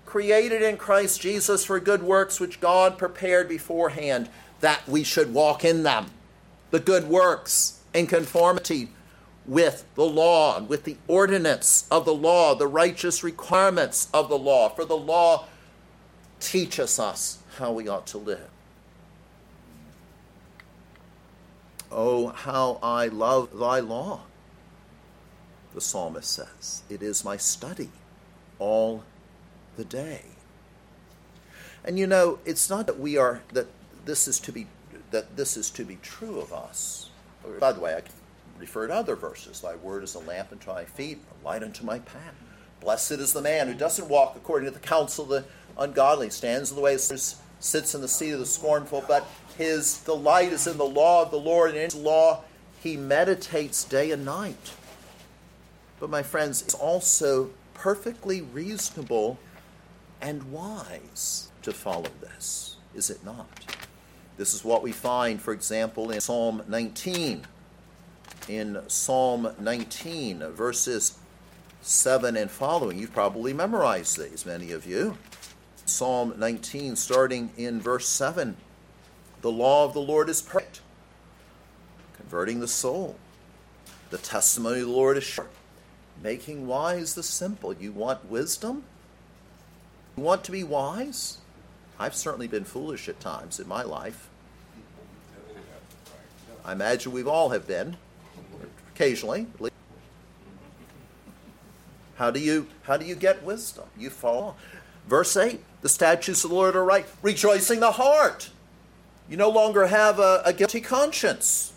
created 0.04 0.60
in 0.62 0.76
Christ 0.76 1.20
Jesus 1.20 1.64
for 1.64 1.80
good 1.80 2.02
works, 2.02 2.38
which 2.38 2.60
God 2.60 2.98
prepared 2.98 3.48
beforehand 3.48 4.28
that 4.60 4.86
we 4.86 5.02
should 5.02 5.32
walk 5.32 5.64
in 5.64 5.82
them. 5.82 6.06
The 6.70 6.80
good 6.80 7.08
works 7.08 7.80
in 7.94 8.06
conformity 8.06 8.88
with 9.46 9.84
the 9.94 10.04
law, 10.04 10.60
with 10.60 10.84
the 10.84 10.96
ordinance 11.08 11.86
of 11.90 12.04
the 12.04 12.14
law, 12.14 12.54
the 12.54 12.66
righteous 12.66 13.24
requirements 13.24 14.08
of 14.12 14.28
the 14.28 14.38
law. 14.38 14.68
For 14.68 14.84
the 14.84 14.96
law 14.96 15.46
teaches 16.40 16.98
us 16.98 17.38
how 17.58 17.72
we 17.72 17.88
ought 17.88 18.06
to 18.08 18.18
live. 18.18 18.48
Oh, 21.92 22.28
how 22.28 22.78
I 22.82 23.06
love 23.06 23.58
thy 23.58 23.80
law, 23.80 24.20
the 25.74 25.80
psalmist 25.80 26.30
says. 26.30 26.82
It 26.88 27.02
is 27.02 27.24
my 27.24 27.36
study 27.36 27.90
all 28.58 29.04
the 29.76 29.84
day. 29.84 30.22
And 31.84 31.98
you 31.98 32.06
know, 32.06 32.38
it's 32.44 32.70
not 32.70 32.86
that 32.86 32.98
we 32.98 33.16
are, 33.16 33.42
that 33.52 33.66
this 34.04 34.26
is 34.26 34.40
to 34.40 34.52
be 34.52 34.66
that 35.10 35.36
this 35.36 35.58
is 35.58 35.68
to 35.70 35.84
be 35.84 35.96
true 35.96 36.40
of 36.40 36.52
us. 36.52 37.10
By 37.60 37.72
the 37.72 37.80
way, 37.80 37.94
I 37.94 38.00
can 38.00 38.12
refer 38.58 38.86
to 38.86 38.94
other 38.94 39.14
verses. 39.14 39.60
Thy 39.60 39.76
word 39.76 40.04
is 40.04 40.14
a 40.14 40.20
lamp 40.20 40.52
unto 40.52 40.70
my 40.70 40.84
feet, 40.84 41.18
a 41.30 41.44
light 41.46 41.62
unto 41.62 41.84
my 41.84 41.98
path. 41.98 42.34
Blessed 42.80 43.12
is 43.12 43.32
the 43.32 43.42
man 43.42 43.68
who 43.68 43.74
doesn't 43.74 44.08
walk 44.08 44.36
according 44.36 44.66
to 44.68 44.72
the 44.72 44.80
counsel 44.80 45.24
of 45.24 45.30
the 45.30 45.44
ungodly, 45.76 46.30
stands 46.30 46.70
in 46.70 46.76
the 46.76 46.82
way, 46.82 46.96
sits 47.62 47.94
in 47.94 48.00
the 48.00 48.08
seat 48.08 48.32
of 48.32 48.40
the 48.40 48.46
scornful, 48.46 49.04
but 49.06 49.26
his 49.56 49.98
delight 49.98 50.52
is 50.52 50.66
in 50.66 50.76
the 50.76 50.84
law 50.84 51.22
of 51.22 51.30
the 51.30 51.38
Lord, 51.38 51.70
and 51.70 51.78
in 51.78 51.84
his 51.84 51.94
law 51.94 52.42
he 52.82 52.96
meditates 52.96 53.84
day 53.84 54.10
and 54.10 54.24
night. 54.24 54.72
But 56.00 56.10
my 56.10 56.22
friends, 56.22 56.62
it's 56.62 56.74
also 56.74 57.50
perfectly 57.74 58.42
reasonable 58.42 59.38
and 60.20 60.52
wise 60.52 61.50
to 61.62 61.72
follow 61.72 62.10
this, 62.20 62.76
is 62.94 63.10
it 63.10 63.24
not? 63.24 63.48
This 64.36 64.54
is 64.54 64.64
what 64.64 64.82
we 64.82 64.92
find, 64.92 65.40
for 65.40 65.52
example, 65.52 66.10
in 66.10 66.20
Psalm 66.20 66.62
19. 66.66 67.42
In 68.48 68.82
Psalm 68.88 69.54
19, 69.60 70.40
verses 70.50 71.18
7 71.82 72.36
and 72.36 72.50
following. 72.50 72.98
You've 72.98 73.12
probably 73.12 73.52
memorized 73.52 74.18
these, 74.18 74.44
many 74.44 74.72
of 74.72 74.86
you. 74.86 75.16
Psalm 75.84 76.34
19, 76.38 76.96
starting 76.96 77.50
in 77.56 77.80
verse 77.80 78.08
7. 78.08 78.56
The 79.40 79.50
law 79.50 79.84
of 79.84 79.92
the 79.92 80.00
Lord 80.00 80.28
is 80.28 80.40
perfect, 80.40 80.80
converting 82.16 82.60
the 82.60 82.68
soul. 82.68 83.16
The 84.10 84.18
testimony 84.18 84.80
of 84.80 84.86
the 84.86 84.92
Lord 84.92 85.16
is 85.16 85.24
sure, 85.24 85.48
making 86.22 86.66
wise 86.66 87.14
the 87.14 87.22
simple. 87.22 87.74
You 87.74 87.92
want 87.92 88.30
wisdom? 88.30 88.84
You 90.16 90.22
want 90.22 90.44
to 90.44 90.52
be 90.52 90.62
wise? 90.62 91.38
I've 91.98 92.14
certainly 92.14 92.48
been 92.48 92.64
foolish 92.64 93.08
at 93.08 93.20
times 93.20 93.58
in 93.58 93.66
my 93.66 93.82
life. 93.82 94.28
I 96.64 96.72
imagine 96.72 97.12
we've 97.12 97.28
all 97.28 97.50
have 97.50 97.66
been, 97.66 97.96
occasionally. 98.94 99.46
How 102.16 102.30
do 102.30 102.38
you 102.38 102.68
how 102.82 102.96
do 102.96 103.04
you 103.04 103.16
get 103.16 103.42
wisdom? 103.42 103.84
You 103.98 104.10
follow. 104.10 104.54
Verse 105.06 105.36
8, 105.36 105.60
the 105.82 105.88
statutes 105.88 106.44
of 106.44 106.50
the 106.50 106.56
Lord 106.56 106.76
are 106.76 106.84
right, 106.84 107.06
rejoicing 107.22 107.80
the 107.80 107.92
heart. 107.92 108.50
You 109.28 109.36
no 109.36 109.50
longer 109.50 109.86
have 109.86 110.18
a, 110.18 110.42
a 110.44 110.52
guilty 110.52 110.80
conscience. 110.80 111.72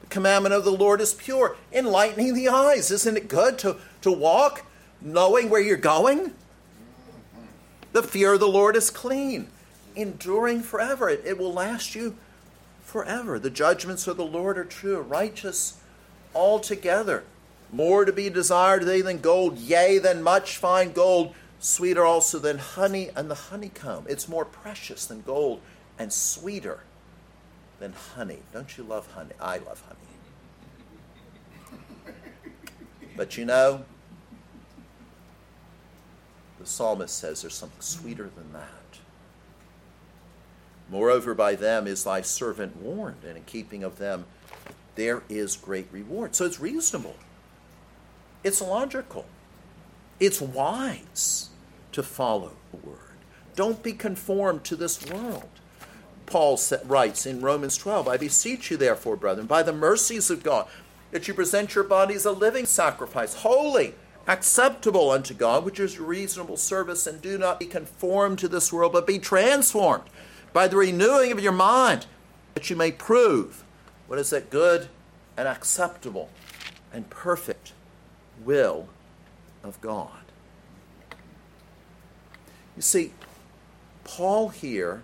The 0.00 0.06
commandment 0.06 0.54
of 0.54 0.64
the 0.64 0.72
Lord 0.72 1.00
is 1.00 1.14
pure, 1.14 1.56
enlightening 1.72 2.34
the 2.34 2.48
eyes. 2.48 2.90
Isn't 2.90 3.16
it 3.16 3.28
good 3.28 3.58
to, 3.58 3.76
to 4.02 4.12
walk 4.12 4.64
knowing 5.00 5.50
where 5.50 5.60
you're 5.60 5.76
going? 5.76 6.32
The 7.92 8.02
fear 8.02 8.34
of 8.34 8.40
the 8.40 8.48
Lord 8.48 8.76
is 8.76 8.90
clean, 8.90 9.48
enduring 9.94 10.62
forever. 10.62 11.08
It, 11.08 11.22
it 11.24 11.38
will 11.38 11.52
last 11.52 11.94
you 11.94 12.16
forever. 12.82 13.38
The 13.38 13.50
judgments 13.50 14.06
of 14.06 14.16
the 14.16 14.24
Lord 14.24 14.58
are 14.58 14.64
true, 14.64 15.00
righteous 15.00 15.80
altogether. 16.34 17.24
More 17.72 18.04
to 18.04 18.12
be 18.12 18.30
desired 18.30 18.84
they 18.84 19.00
than 19.00 19.18
gold, 19.18 19.58
yea, 19.58 19.98
than 19.98 20.22
much 20.22 20.56
fine 20.56 20.92
gold, 20.92 21.34
sweeter 21.66 22.04
also 22.04 22.38
than 22.38 22.58
honey 22.58 23.10
and 23.16 23.28
the 23.28 23.34
honeycomb. 23.34 24.06
It's 24.08 24.28
more 24.28 24.44
precious 24.44 25.04
than 25.04 25.22
gold 25.22 25.60
and 25.98 26.12
sweeter 26.12 26.80
than 27.80 27.92
honey. 28.14 28.38
Don't 28.52 28.78
you 28.78 28.84
love 28.84 29.10
honey? 29.12 29.32
I 29.40 29.58
love 29.58 29.82
honey. 29.86 29.98
But 33.16 33.36
you 33.36 33.44
know, 33.44 33.84
the 36.60 36.66
psalmist 36.66 37.18
says 37.18 37.42
there's 37.42 37.54
something 37.54 37.80
sweeter 37.80 38.30
than 38.36 38.52
that. 38.52 38.70
Moreover, 40.88 41.34
by 41.34 41.56
them 41.56 41.88
is 41.88 42.04
thy 42.04 42.20
servant 42.20 42.76
warned, 42.76 43.24
and 43.24 43.36
in 43.36 43.42
keeping 43.42 43.82
of 43.82 43.98
them 43.98 44.26
there 44.94 45.24
is 45.28 45.56
great 45.56 45.88
reward. 45.90 46.36
So 46.36 46.44
it's 46.44 46.60
reasonable, 46.60 47.16
it's 48.44 48.60
logical, 48.60 49.24
it's 50.20 50.40
wise 50.40 51.50
to 51.96 52.02
follow 52.02 52.52
the 52.72 52.86
word. 52.86 52.98
Don't 53.54 53.82
be 53.82 53.94
conformed 53.94 54.64
to 54.64 54.76
this 54.76 55.10
world. 55.10 55.48
Paul 56.26 56.60
writes 56.84 57.24
in 57.24 57.40
Romans 57.40 57.78
12 57.78 58.06
I 58.06 58.18
beseech 58.18 58.70
you, 58.70 58.76
therefore, 58.76 59.16
brethren, 59.16 59.46
by 59.46 59.62
the 59.62 59.72
mercies 59.72 60.28
of 60.28 60.42
God, 60.42 60.68
that 61.10 61.26
you 61.26 61.32
present 61.32 61.74
your 61.74 61.84
bodies 61.84 62.26
a 62.26 62.32
living 62.32 62.66
sacrifice, 62.66 63.36
holy, 63.36 63.94
acceptable 64.26 65.10
unto 65.10 65.32
God, 65.32 65.64
which 65.64 65.80
is 65.80 65.98
reasonable 65.98 66.58
service, 66.58 67.06
and 67.06 67.22
do 67.22 67.38
not 67.38 67.58
be 67.58 67.64
conformed 67.64 68.38
to 68.40 68.48
this 68.48 68.70
world, 68.70 68.92
but 68.92 69.06
be 69.06 69.18
transformed 69.18 70.04
by 70.52 70.68
the 70.68 70.76
renewing 70.76 71.32
of 71.32 71.40
your 71.40 71.52
mind, 71.52 72.04
that 72.52 72.68
you 72.68 72.76
may 72.76 72.92
prove 72.92 73.64
what 74.06 74.18
is 74.18 74.28
that 74.30 74.50
good 74.50 74.88
and 75.34 75.48
acceptable 75.48 76.28
and 76.92 77.08
perfect 77.08 77.72
will 78.44 78.86
of 79.64 79.80
God. 79.80 80.15
You 82.76 82.82
see, 82.82 83.12
Paul 84.04 84.50
here 84.50 85.02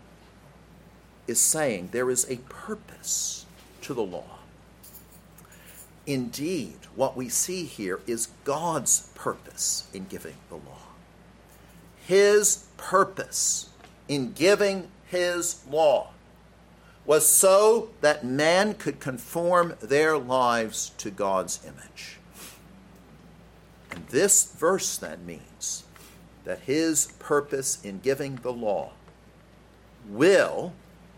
is 1.26 1.40
saying 1.40 1.88
there 1.92 2.10
is 2.10 2.30
a 2.30 2.36
purpose 2.36 3.46
to 3.82 3.94
the 3.94 4.02
law. 4.02 4.38
Indeed, 6.06 6.78
what 6.94 7.16
we 7.16 7.28
see 7.28 7.64
here 7.64 8.00
is 8.06 8.28
God's 8.44 9.08
purpose 9.14 9.88
in 9.94 10.04
giving 10.06 10.34
the 10.48 10.56
law. 10.56 10.82
His 12.06 12.66
purpose 12.76 13.70
in 14.08 14.32
giving 14.32 14.88
his 15.06 15.62
law 15.70 16.10
was 17.06 17.26
so 17.26 17.90
that 18.00 18.24
man 18.24 18.74
could 18.74 19.00
conform 19.00 19.74
their 19.80 20.18
lives 20.18 20.90
to 20.98 21.10
God's 21.10 21.60
image. 21.64 22.18
And 23.90 24.06
this 24.08 24.52
verse 24.52 24.96
then 24.96 25.24
means 25.24 25.84
that 26.44 26.60
his 26.60 27.06
purpose 27.18 27.82
in 27.84 28.00
giving 28.00 28.36
the 28.36 28.52
law 28.52 28.92
will 30.08 30.72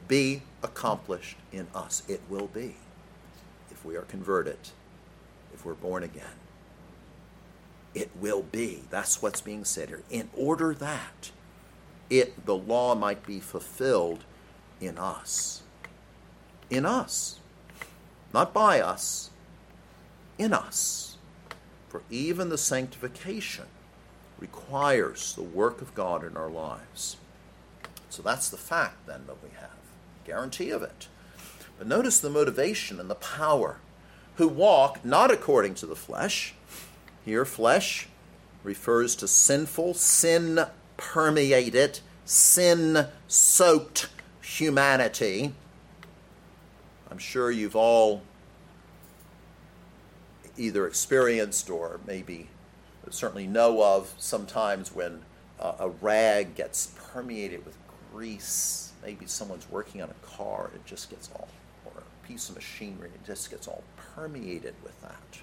be 0.08 0.42
accomplished 0.62 1.36
in 1.52 1.66
us. 1.74 2.02
It 2.08 2.20
will 2.28 2.48
be 2.48 2.76
if 3.70 3.84
we 3.84 3.96
are 3.96 4.02
converted, 4.02 4.58
if 5.52 5.64
we're 5.64 5.74
born 5.74 6.02
again. 6.02 6.38
It 7.94 8.10
will 8.20 8.42
be. 8.42 8.82
That's 8.90 9.22
what's 9.22 9.40
being 9.40 9.64
said 9.64 9.88
here. 9.88 10.02
In 10.10 10.28
order 10.34 10.74
that 10.74 11.30
it 12.10 12.44
the 12.44 12.56
law 12.56 12.94
might 12.94 13.24
be 13.24 13.40
fulfilled 13.40 14.24
in 14.80 14.98
us. 14.98 15.62
In 16.70 16.84
us. 16.84 17.38
Not 18.32 18.52
by 18.52 18.80
us, 18.80 19.30
in 20.38 20.52
us. 20.52 21.16
For 21.88 22.02
even 22.10 22.48
the 22.48 22.58
sanctification 22.58 23.66
requires 24.38 25.34
the 25.34 25.42
work 25.42 25.80
of 25.80 25.94
God 25.94 26.24
in 26.24 26.36
our 26.36 26.50
lives. 26.50 27.16
So 28.10 28.22
that's 28.22 28.48
the 28.48 28.56
fact 28.56 29.06
then 29.06 29.26
that 29.26 29.42
we 29.42 29.50
have. 29.58 29.70
Guarantee 30.24 30.70
of 30.70 30.82
it. 30.82 31.08
But 31.78 31.86
notice 31.86 32.20
the 32.20 32.30
motivation 32.30 33.00
and 33.00 33.10
the 33.10 33.14
power. 33.14 33.78
Who 34.36 34.48
walk 34.48 35.04
not 35.04 35.30
according 35.30 35.74
to 35.76 35.86
the 35.86 35.96
flesh. 35.96 36.54
Here, 37.24 37.44
flesh 37.44 38.08
refers 38.62 39.14
to 39.16 39.28
sinful, 39.28 39.94
sin 39.94 40.60
permeated, 40.96 42.00
sin 42.24 43.08
soaked 43.28 44.08
humanity. 44.42 45.54
I'm 47.10 47.18
sure 47.18 47.50
you've 47.50 47.76
all 47.76 48.22
either 50.56 50.86
experienced 50.86 51.70
or 51.70 52.00
maybe 52.06 52.48
certainly 53.14 53.46
know 53.46 53.82
of 53.82 54.12
sometimes 54.18 54.94
when 54.94 55.22
uh, 55.60 55.72
a 55.78 55.88
rag 55.88 56.54
gets 56.54 56.92
permeated 57.12 57.64
with 57.64 57.76
grease. 58.12 58.92
Maybe 59.02 59.26
someone's 59.26 59.68
working 59.70 60.02
on 60.02 60.10
a 60.10 60.26
car, 60.26 60.66
and 60.66 60.74
it 60.76 60.86
just 60.86 61.10
gets 61.10 61.30
all, 61.34 61.48
or 61.84 61.92
a 61.98 62.26
piece 62.26 62.48
of 62.48 62.54
machinery, 62.54 63.10
it 63.14 63.24
just 63.26 63.50
gets 63.50 63.68
all 63.68 63.82
permeated 64.14 64.74
with 64.82 65.00
that. 65.02 65.38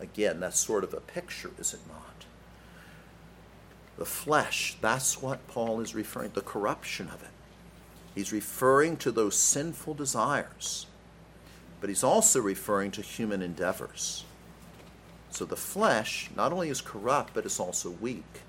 Again, 0.00 0.40
that's 0.40 0.58
sort 0.58 0.84
of 0.84 0.92
a 0.92 1.00
picture, 1.00 1.50
is 1.58 1.72
it 1.72 1.80
not? 1.88 2.26
The 3.98 4.04
flesh, 4.04 4.76
that's 4.82 5.22
what 5.22 5.46
Paul 5.48 5.80
is 5.80 5.94
referring 5.94 6.30
to, 6.30 6.34
the 6.34 6.42
corruption 6.42 7.08
of 7.08 7.22
it. 7.22 7.30
He's 8.14 8.32
referring 8.32 8.98
to 8.98 9.10
those 9.10 9.36
sinful 9.36 9.94
desires, 9.94 10.86
but 11.80 11.88
he's 11.88 12.04
also 12.04 12.40
referring 12.40 12.90
to 12.92 13.02
human 13.02 13.40
endeavors. 13.40 14.24
So 15.36 15.44
the 15.44 15.54
flesh 15.54 16.30
not 16.34 16.50
only 16.50 16.70
is 16.70 16.80
corrupt, 16.80 17.34
but 17.34 17.44
it's 17.44 17.60
also 17.60 17.90
weak. 17.90 18.40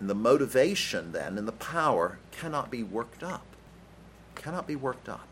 And 0.00 0.10
the 0.10 0.16
motivation 0.16 1.12
then 1.12 1.38
and 1.38 1.46
the 1.46 1.52
power 1.52 2.18
cannot 2.32 2.72
be 2.72 2.82
worked 2.82 3.22
up. 3.22 3.46
Cannot 4.34 4.66
be 4.66 4.74
worked 4.74 5.08
up. 5.08 5.28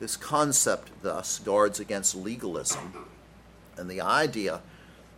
This 0.00 0.16
concept, 0.16 0.90
thus, 1.02 1.38
guards 1.38 1.78
against 1.78 2.16
legalism 2.16 3.06
and 3.76 3.88
the 3.88 4.00
idea 4.00 4.60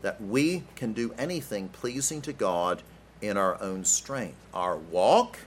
that 0.03 0.21
we 0.21 0.65
can 0.75 0.93
do 0.93 1.15
anything 1.17 1.71
pleasing 1.71 2.21
to 2.21 2.35
God 2.35 2.83
in 3.23 3.39
our 3.39 3.59
own 3.63 3.87
strength. 3.87 4.37
Our 4.53 4.77
walk, 4.77 5.39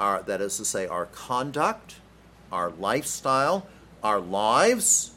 our, 0.00 0.22
that 0.22 0.40
is 0.40 0.56
to 0.56 0.64
say, 0.64 0.86
our 0.86 1.04
conduct, 1.04 1.96
our 2.50 2.70
lifestyle, 2.70 3.66
our 4.02 4.18
lives, 4.18 5.12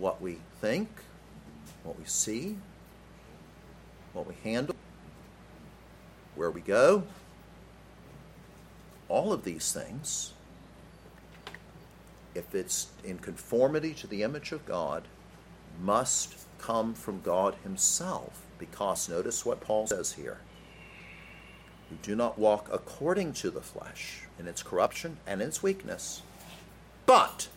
what 0.00 0.20
we 0.20 0.38
think, 0.60 0.88
what 1.84 1.98
we 1.98 2.04
see, 2.06 2.56
what 4.14 4.26
we 4.26 4.34
handle, 4.42 4.74
where 6.34 6.50
we 6.50 6.62
go, 6.62 7.04
all 9.08 9.32
of 9.32 9.44
these 9.44 9.72
things, 9.72 10.32
if 12.34 12.54
it's 12.54 12.88
in 13.04 13.18
conformity 13.18 13.92
to 13.92 14.06
the 14.06 14.22
image 14.22 14.52
of 14.52 14.64
God, 14.64 15.04
must 15.82 16.36
come 16.58 16.94
from 16.94 17.20
God 17.20 17.56
Himself. 17.62 18.46
Because 18.58 19.08
notice 19.08 19.44
what 19.44 19.60
Paul 19.60 19.86
says 19.86 20.12
here. 20.12 20.38
We 21.90 21.98
do 22.02 22.14
not 22.14 22.38
walk 22.38 22.68
according 22.72 23.32
to 23.34 23.50
the 23.50 23.60
flesh 23.60 24.22
in 24.38 24.46
its 24.46 24.62
corruption 24.62 25.16
and 25.26 25.42
its 25.42 25.62
weakness, 25.62 26.22
but 27.04 27.48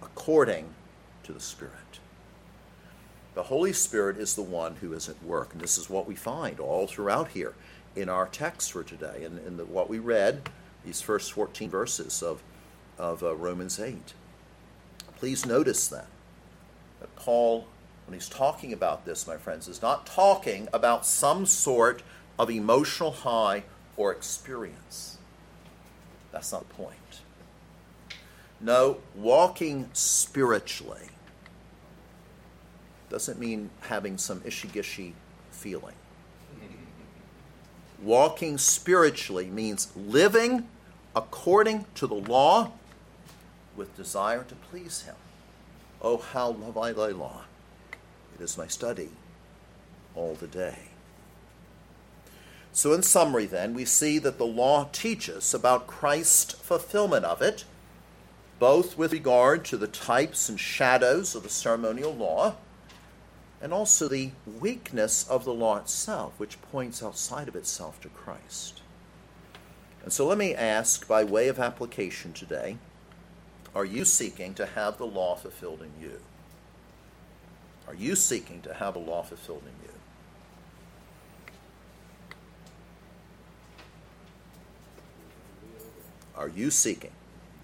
according 0.00 0.74
to 1.24 1.32
the 1.32 1.40
Spirit. 1.40 2.00
The 3.34 3.44
Holy 3.44 3.72
Spirit 3.72 4.16
is 4.16 4.34
the 4.34 4.42
one 4.42 4.76
who 4.76 4.92
is 4.92 5.08
at 5.08 5.22
work, 5.22 5.52
and 5.52 5.60
this 5.60 5.76
is 5.76 5.90
what 5.90 6.06
we 6.06 6.14
find 6.14 6.60
all 6.60 6.86
throughout 6.86 7.28
here 7.28 7.54
in 7.96 8.08
our 8.08 8.26
text 8.26 8.72
for 8.72 8.82
today, 8.82 9.24
and 9.24 9.38
in, 9.40 9.58
in 9.60 9.72
what 9.72 9.90
we 9.90 9.98
read, 9.98 10.48
these 10.84 11.00
first 11.00 11.32
14 11.32 11.70
verses 11.70 12.22
of, 12.22 12.42
of 12.98 13.22
uh, 13.22 13.34
Romans 13.34 13.80
8. 13.80 14.14
Please 15.16 15.44
notice 15.46 15.88
that 15.88 16.06
Paul 17.16 17.66
when 18.06 18.14
he's 18.14 18.28
talking 18.28 18.72
about 18.72 19.04
this, 19.04 19.26
my 19.26 19.36
friends, 19.36 19.66
is 19.66 19.80
not 19.80 20.06
talking 20.06 20.68
about 20.72 21.06
some 21.06 21.46
sort 21.46 22.02
of 22.38 22.50
emotional 22.50 23.12
high 23.12 23.64
or 23.96 24.12
experience. 24.12 25.18
That's 26.32 26.52
not 26.52 26.68
the 26.68 26.74
point. 26.74 26.98
No, 28.60 28.98
walking 29.14 29.88
spiritually 29.92 31.08
doesn't 33.14 33.38
mean 33.38 33.70
having 33.82 34.18
some 34.18 34.40
ishy 34.40 35.12
feeling. 35.52 35.94
Walking 38.02 38.58
spiritually 38.58 39.46
means 39.46 39.92
living 39.94 40.66
according 41.14 41.86
to 41.94 42.08
the 42.08 42.16
law 42.16 42.72
with 43.76 43.96
desire 43.96 44.42
to 44.42 44.56
please 44.56 45.02
Him. 45.02 45.14
Oh, 46.02 46.16
how 46.16 46.50
love 46.50 46.76
I 46.76 46.90
thy 46.90 47.10
law. 47.10 47.42
It 48.36 48.42
is 48.42 48.58
my 48.58 48.66
study 48.66 49.10
all 50.16 50.34
the 50.34 50.48
day. 50.48 50.88
So, 52.72 52.92
in 52.92 53.04
summary, 53.04 53.46
then, 53.46 53.74
we 53.74 53.84
see 53.84 54.18
that 54.18 54.38
the 54.38 54.44
law 54.44 54.88
teaches 54.90 55.54
about 55.54 55.86
Christ's 55.86 56.54
fulfillment 56.54 57.24
of 57.24 57.40
it, 57.40 57.64
both 58.58 58.98
with 58.98 59.12
regard 59.12 59.64
to 59.66 59.76
the 59.76 59.86
types 59.86 60.48
and 60.48 60.58
shadows 60.58 61.36
of 61.36 61.44
the 61.44 61.48
ceremonial 61.48 62.12
law, 62.12 62.56
and 63.64 63.72
also 63.72 64.06
the 64.08 64.30
weakness 64.60 65.26
of 65.26 65.46
the 65.46 65.54
law 65.54 65.78
itself, 65.78 66.34
which 66.36 66.60
points 66.60 67.02
outside 67.02 67.48
of 67.48 67.56
itself 67.56 67.98
to 67.98 68.10
Christ. 68.10 68.82
And 70.02 70.12
so, 70.12 70.26
let 70.26 70.36
me 70.36 70.54
ask, 70.54 71.08
by 71.08 71.24
way 71.24 71.48
of 71.48 71.58
application 71.58 72.34
today, 72.34 72.76
are 73.74 73.86
you 73.86 74.04
seeking 74.04 74.52
to 74.56 74.66
have 74.66 74.98
the 74.98 75.06
law 75.06 75.34
fulfilled 75.34 75.80
in 75.80 75.92
you? 75.98 76.20
Are 77.88 77.94
you 77.94 78.16
seeking 78.16 78.60
to 78.60 78.74
have 78.74 78.96
a 78.96 78.98
law 78.98 79.22
fulfilled 79.22 79.62
in 79.62 79.88
you? 79.88 79.94
Are 86.36 86.48
you 86.48 86.70
seeking 86.70 87.12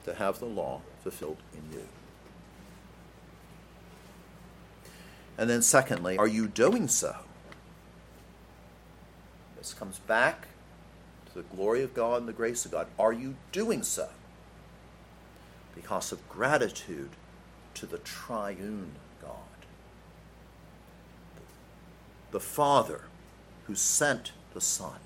to 0.05 0.15
have 0.15 0.39
the 0.39 0.47
law 0.47 0.81
fulfilled 1.03 1.43
in 1.53 1.79
you? 1.79 1.87
And 5.41 5.49
then, 5.49 5.63
secondly, 5.63 6.19
are 6.19 6.27
you 6.27 6.47
doing 6.47 6.87
so? 6.87 7.17
This 9.57 9.73
comes 9.73 9.99
back 10.01 10.49
to 11.29 11.35
the 11.35 11.57
glory 11.57 11.83
of 11.83 11.95
God 11.95 12.19
and 12.19 12.29
the 12.29 12.35
grace 12.35 12.67
of 12.67 12.73
God. 12.73 12.89
Are 12.99 13.15
you 13.15 13.37
doing 13.51 13.83
so? 13.83 14.11
Because 15.75 16.13
of 16.13 16.29
gratitude 16.29 17.09
to 17.73 17.87
the 17.87 17.97
triune 17.97 18.93
God, 19.23 19.65
the 22.33 22.41
Father 22.41 23.05
who 23.67 23.75
sent 23.75 24.33
the 24.53 24.61
Son 24.61 24.99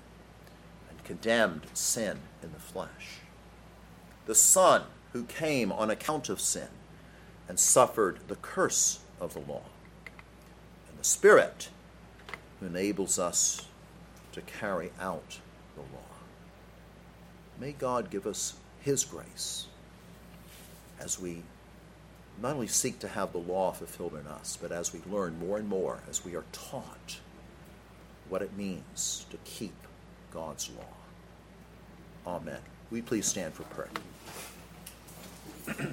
and 0.89 1.01
condemned 1.05 1.67
sin 1.73 2.17
in 2.43 2.51
the 2.51 2.59
flesh, 2.59 3.19
the 4.25 4.35
Son 4.35 4.81
who 5.13 5.23
came 5.23 5.71
on 5.71 5.89
account 5.89 6.27
of 6.27 6.41
sin 6.41 6.67
and 7.47 7.57
suffered 7.57 8.19
the 8.27 8.35
curse 8.35 8.99
of 9.21 9.33
the 9.33 9.39
law, 9.39 9.61
Spirit 11.05 11.69
who 12.59 12.65
enables 12.65 13.19
us 13.19 13.67
to 14.31 14.41
carry 14.41 14.91
out 14.99 15.37
the 15.75 15.81
law. 15.81 16.15
May 17.59 17.73
God 17.73 18.09
give 18.09 18.25
us 18.25 18.55
His 18.81 19.05
grace 19.05 19.67
as 20.99 21.19
we 21.19 21.43
not 22.41 22.55
only 22.55 22.65
seek 22.65 22.97
to 22.99 23.07
have 23.07 23.31
the 23.33 23.37
law 23.37 23.71
fulfilled 23.71 24.15
in 24.19 24.25
us, 24.25 24.57
but 24.59 24.71
as 24.71 24.93
we 24.93 25.01
learn 25.07 25.37
more 25.37 25.59
and 25.59 25.69
more, 25.69 25.99
as 26.09 26.25
we 26.25 26.35
are 26.35 26.43
taught 26.51 27.19
what 28.27 28.41
it 28.41 28.57
means 28.57 29.27
to 29.29 29.37
keep 29.45 29.75
God's 30.33 30.71
law. 30.71 32.33
Amen. 32.35 32.61
We 32.89 33.03
please 33.03 33.27
stand 33.27 33.53
for 33.53 33.61
prayer. 33.65 33.89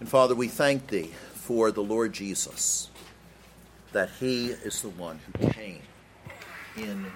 and 0.00 0.08
Father, 0.08 0.34
we 0.34 0.48
thank 0.48 0.86
Thee 0.86 1.12
for 1.46 1.70
the 1.70 1.80
Lord 1.80 2.12
Jesus, 2.12 2.90
that 3.92 4.10
He 4.18 4.46
is 4.48 4.82
the 4.82 4.88
one 4.88 5.20
who 5.38 5.46
came 5.50 5.80
in 6.76 7.06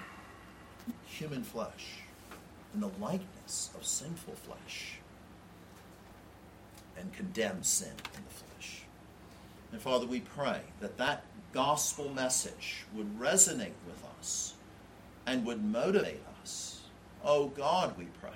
human 1.05 1.43
flesh, 1.43 1.97
in 2.73 2.79
the 2.79 2.91
likeness 3.01 3.71
of 3.75 3.85
sinful 3.85 4.35
flesh, 4.35 4.99
and 6.97 7.11
condemned 7.11 7.65
sin 7.65 7.89
in 7.89 8.21
the 8.23 8.33
flesh. 8.33 8.83
And 9.73 9.81
Father, 9.81 10.05
we 10.05 10.21
pray 10.21 10.61
that 10.79 10.97
that 10.97 11.25
gospel 11.51 12.07
message 12.13 12.85
would 12.95 13.19
resonate 13.19 13.75
with 13.85 14.01
us 14.17 14.53
and 15.27 15.45
would 15.45 15.61
motivate 15.61 16.21
us. 16.41 16.79
Oh 17.21 17.49
God, 17.49 17.97
we 17.97 18.05
pray 18.21 18.31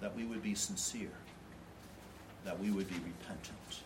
that 0.00 0.16
we 0.16 0.24
would 0.24 0.42
be 0.42 0.54
sincere, 0.54 1.12
that 2.46 2.58
we 2.58 2.70
would 2.70 2.88
be 2.88 2.96
repentant. 2.96 3.83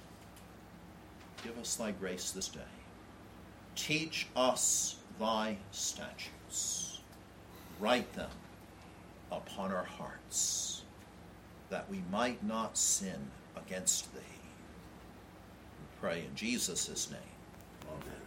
Give 1.43 1.59
us 1.59 1.76
thy 1.76 1.93
grace 1.93 2.30
this 2.30 2.49
day. 2.49 2.61
Teach 3.76 4.26
us 4.34 4.97
thy 5.20 5.57
statutes. 5.70 7.01
Write 7.78 8.12
them 8.14 8.30
upon 9.30 9.72
our 9.72 9.84
hearts, 9.84 10.82
that 11.70 11.89
we 11.89 12.03
might 12.11 12.43
not 12.43 12.76
sin 12.76 13.30
against 13.57 14.12
thee. 14.14 14.20
We 14.20 16.01
pray 16.01 16.24
in 16.28 16.34
Jesus' 16.34 17.11
name. 17.11 17.20
Amen. 17.89 18.17